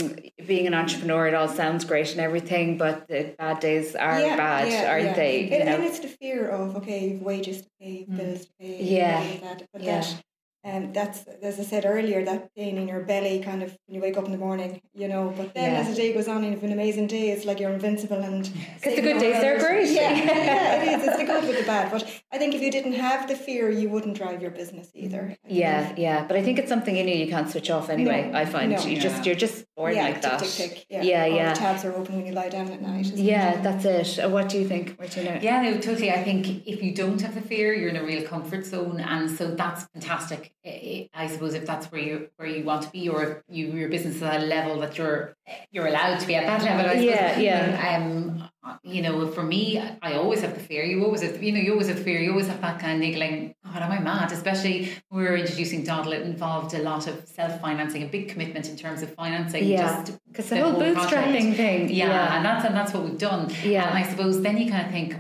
being 0.46 0.66
an 0.66 0.74
entrepreneur, 0.74 1.26
it 1.26 1.34
all 1.34 1.48
sounds 1.48 1.84
great 1.84 2.10
and 2.12 2.20
everything, 2.20 2.78
but 2.78 3.06
the 3.08 3.34
bad 3.38 3.60
days 3.60 3.94
are 3.94 4.18
yeah, 4.20 4.36
bad, 4.36 4.68
yeah, 4.68 4.90
aren't 4.90 5.04
yeah. 5.06 5.14
they? 5.14 5.44
You 5.44 5.56
And, 5.56 5.84
it's 5.84 5.98
the 5.98 6.08
fear 6.08 6.48
of 6.48 6.76
okay, 6.76 7.16
wages 7.16 7.62
to 7.62 7.68
pay, 7.80 8.06
bills 8.08 8.46
to 8.46 8.52
pay, 8.58 8.82
Yeah. 8.82 9.36
that. 9.40 9.68
But 9.72 9.82
Yeah. 9.82 10.00
that, 10.00 10.22
um, 10.62 10.92
that's 10.92 11.24
as 11.42 11.58
I 11.58 11.62
said 11.62 11.84
earlier, 11.86 12.24
that 12.24 12.54
pain 12.54 12.76
in 12.76 12.86
your 12.86 13.00
belly, 13.00 13.40
kind 13.40 13.62
of 13.62 13.70
when 13.86 13.94
you 13.94 14.00
wake 14.00 14.16
up 14.18 14.26
in 14.26 14.32
the 14.32 14.38
morning, 14.38 14.82
you 14.94 15.08
know. 15.08 15.32
But 15.36 15.54
then 15.54 15.72
Yeah. 15.72 15.80
as 15.80 15.88
the 15.88 15.94
day 15.94 16.12
goes 16.12 16.28
on, 16.28 16.44
and 16.44 16.52
you've 16.52 16.62
an 16.62 16.72
amazing 16.72 17.06
day, 17.06 17.30
it's 17.30 17.44
like 17.46 17.60
you're 17.60 17.72
invincible 17.72 18.18
and. 18.18 18.42
Because 18.74 18.94
the 18.96 19.02
good 19.02 19.18
days, 19.18 19.40
they're 19.40 19.58
great. 19.58 19.88
Yeah, 19.90 20.10
yeah, 20.24 20.82
it 20.82 21.00
is. 21.00 21.06
It's 21.08 21.16
the 21.16 21.24
good 21.24 21.44
with 21.48 21.58
the 21.58 21.64
bad. 21.64 21.90
But 21.90 22.02
I 22.30 22.36
think 22.38 22.54
if 22.54 22.60
you 22.60 22.70
didn't 22.70 22.92
have 22.92 23.26
the 23.28 23.36
fear, 23.36 23.70
you 23.70 23.88
wouldn't 23.88 24.16
drive 24.16 24.42
your 24.42 24.50
business 24.50 24.90
either. 24.94 25.34
I 25.44 25.48
Yeah, 25.48 25.86
think. 25.86 25.98
yeah. 25.98 26.24
But 26.26 26.36
I 26.36 26.42
think 26.42 26.58
it's 26.58 26.68
something 26.68 26.96
in 26.96 27.08
you 27.08 27.14
you 27.14 27.28
can't 27.28 27.48
switch 27.50 27.70
off 27.70 27.88
anyway. 27.88 28.30
No, 28.30 28.38
I 28.38 28.44
find 28.44 28.72
no. 28.72 28.82
you 28.82 28.98
just 29.00 29.24
you're 29.26 29.34
just 29.34 29.64
born 29.80 29.94
yeah, 29.96 30.04
like 30.04 30.14
tick, 30.14 30.22
that. 30.22 30.38
Tick, 30.40 30.50
tick, 30.50 30.86
Yeah, 30.90 31.02
yeah, 31.02 31.22
All 31.24 31.36
yeah. 31.36 31.52
the 31.54 31.58
tabs 31.58 31.84
are 31.86 31.94
open 31.94 32.16
when 32.16 32.26
you 32.26 32.32
lie 32.32 32.50
down 32.56 32.68
at 32.70 32.80
night. 32.82 33.06
isn't 33.06 33.18
Yeah, 33.18 33.54
it? 33.54 33.62
that's 33.62 33.84
it. 33.84 34.08
Uh, 34.24 34.28
What 34.28 34.48
do 34.50 34.58
you 34.60 34.66
think, 34.72 34.98
Martina? 34.98 35.38
Yeah, 35.42 35.62
no, 35.62 35.70
totally. 35.78 36.10
I 36.10 36.22
think 36.22 36.66
if 36.66 36.82
you 36.82 36.92
don't 37.02 37.20
have 37.22 37.34
the 37.34 37.40
fear, 37.52 37.72
you're 37.78 37.88
in 37.88 37.96
a 37.96 38.04
real 38.12 38.22
comfort 38.34 38.64
zone, 38.66 39.00
and 39.00 39.30
so 39.38 39.44
that's 39.62 39.82
fantastic. 39.94 40.42
I 40.66 41.08
I 41.22 41.24
suppose 41.32 41.54
if 41.60 41.64
that's 41.70 41.86
where 41.90 42.02
you 42.08 42.14
where 42.36 42.48
you 42.56 42.62
want 42.70 42.82
to 42.86 42.90
be, 42.90 43.02
or 43.08 43.18
if 43.28 43.32
you 43.56 43.64
your 43.80 43.88
business 43.88 44.16
is 44.16 44.22
at 44.22 44.40
a 44.42 44.46
level 44.56 44.74
that 44.82 44.92
you're 44.98 45.34
you're 45.72 45.88
allowed 45.92 46.18
to 46.22 46.26
be 46.30 46.34
at 46.40 46.44
that 46.50 46.60
level. 46.68 46.86
I 46.86 46.94
suppose. 47.00 47.04
Yeah, 47.04 47.38
yeah. 47.48 47.96
Um, 47.96 48.48
you 48.82 49.02
know, 49.02 49.26
for 49.28 49.42
me, 49.42 49.82
I 50.02 50.14
always 50.14 50.40
have 50.42 50.54
the 50.54 50.60
fear. 50.60 50.84
You 50.84 51.04
always 51.04 51.22
have, 51.22 51.42
you 51.42 51.52
know, 51.52 51.58
you 51.60 51.72
always 51.72 51.88
have 51.88 51.98
the 51.98 52.04
fear. 52.04 52.20
You 52.20 52.30
always 52.30 52.46
have 52.48 52.60
that 52.60 52.78
kind 52.78 52.94
of 52.94 53.00
niggling. 53.00 53.54
God, 53.64 53.82
am 53.82 53.92
I 53.92 53.98
mad? 54.00 54.32
Especially 54.32 54.90
when 55.08 55.22
we 55.22 55.28
were 55.28 55.36
introducing 55.36 55.84
Doddle, 55.84 56.12
it 56.12 56.22
involved 56.22 56.74
a 56.74 56.82
lot 56.82 57.06
of 57.06 57.26
self 57.26 57.60
financing, 57.60 58.02
a 58.02 58.06
big 58.06 58.28
commitment 58.28 58.68
in 58.68 58.76
terms 58.76 59.02
of 59.02 59.14
financing. 59.14 59.64
Yeah, 59.64 60.04
just 60.04 60.18
because 60.28 60.48
the 60.48 60.60
whole 60.60 60.74
project. 60.74 61.10
bootstrapping 61.10 61.56
thing. 61.56 61.88
Yeah, 61.90 62.36
and 62.36 62.44
that's 62.44 62.64
and 62.64 62.74
that's 62.74 62.92
what 62.92 63.04
we've 63.04 63.18
done. 63.18 63.52
Yeah. 63.64 63.88
and 63.88 63.98
I 63.98 64.08
suppose 64.08 64.42
then 64.42 64.56
you 64.58 64.70
kind 64.70 64.86
of 64.86 64.92
think, 64.92 65.16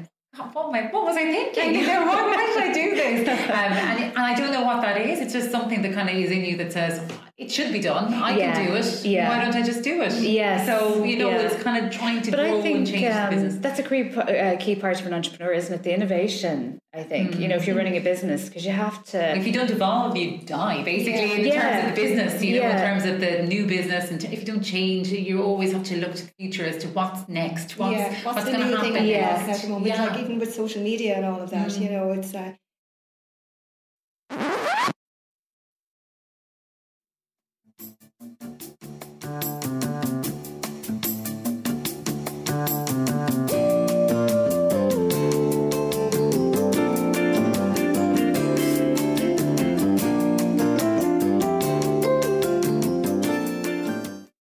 what, 0.52 0.74
I, 0.74 0.86
what 0.86 1.04
was 1.04 1.16
I 1.16 1.24
thinking? 1.24 1.74
You 1.74 1.86
know, 1.86 2.06
why, 2.06 2.22
why 2.26 2.46
did 2.46 2.70
I 2.70 2.72
do 2.72 2.94
this? 2.94 3.28
Um, 3.28 3.72
and, 3.72 4.04
and 4.04 4.18
I 4.18 4.34
don't 4.34 4.52
know 4.52 4.64
what 4.64 4.80
that 4.82 5.00
is. 5.00 5.20
It's 5.20 5.32
just 5.32 5.50
something 5.50 5.82
that 5.82 5.92
kind 5.92 6.08
of 6.08 6.14
is 6.14 6.30
in 6.30 6.44
you 6.44 6.56
that 6.58 6.72
says 6.72 7.00
it 7.42 7.50
should 7.50 7.72
be 7.72 7.80
done. 7.80 8.06
I 8.12 8.36
Yeah, 8.36 8.52
can 8.54 8.66
do 8.66 8.74
it. 8.80 9.04
yeah. 9.04 9.28
Why 9.30 9.36
don't 9.42 9.54
I 9.60 9.62
just 9.70 9.82
do 9.82 9.94
it? 10.06 10.12
Yes, 10.40 10.66
So 10.70 11.04
you 11.10 11.16
know, 11.20 11.30
yeah. 11.30 11.38
it's 11.46 11.62
kind 11.62 11.76
of 11.84 11.90
trying 12.00 12.20
to 12.26 12.30
But 12.30 12.36
grow 12.40 12.46
I 12.52 12.54
and 12.54 12.62
think 12.62 12.86
change 12.88 13.00
the 13.14 13.22
um, 13.24 13.30
business. 13.34 13.54
that's 13.64 13.78
a 13.78 13.82
key, 13.90 14.02
uh, 14.10 14.56
key 14.64 14.74
part 14.84 15.00
of 15.00 15.06
an 15.06 15.14
entrepreneur, 15.14 15.52
isn't 15.60 15.74
it? 15.76 15.82
The 15.82 15.94
innovation. 15.98 16.78
I 16.92 17.04
think 17.12 17.38
you 17.40 17.46
know 17.48 17.54
if 17.60 17.64
you're 17.66 17.76
running 17.82 17.96
a 17.96 18.04
business 18.12 18.40
because 18.48 18.64
you 18.68 18.72
have 18.72 18.96
to. 19.12 19.36
If 19.40 19.46
you 19.46 19.52
don't 19.58 19.70
evolve, 19.70 20.16
you 20.16 20.28
die. 20.38 20.82
Basically, 20.82 21.30
in 21.40 21.46
Yeah. 21.46 21.60
terms 21.62 21.78
of 21.88 21.94
the 21.94 21.96
business, 22.02 22.32
you 22.44 22.52
know, 22.56 22.62
Yeah. 22.66 22.74
in 22.76 22.78
terms 22.88 23.04
of 23.10 23.20
the 23.24 23.32
new 23.54 23.62
business, 23.76 24.04
and 24.10 24.18
if 24.34 24.38
you 24.40 24.46
don't 24.52 24.66
change, 24.76 25.06
you 25.28 25.34
always 25.50 25.70
have 25.72 25.84
to 25.84 25.96
look 26.02 26.14
to 26.16 26.24
the 26.26 26.32
future 26.40 26.66
as 26.72 26.76
to 26.82 26.88
what's 26.96 27.20
next. 27.28 27.78
What's, 27.78 27.92
yeah, 27.96 28.14
what's, 28.24 28.44
the 28.44 28.50
going 28.52 28.64
to 28.64 28.70
new 28.72 28.80
thing 28.84 28.92
happen 28.94 29.06
Yeah. 29.06 29.46
yeah. 29.46 29.52
at 29.54 29.60
the 29.62 29.68
moment? 29.68 29.86
Yeah. 29.86 30.04
Like 30.04 30.18
even 30.24 30.38
with 30.42 30.52
social 30.62 30.82
media 30.90 31.12
and 31.18 31.24
all 31.24 31.40
of 31.40 31.50
that, 31.50 31.70
you 31.82 31.88
know, 31.94 32.10
it's 32.12 32.34
uh, 32.34 32.52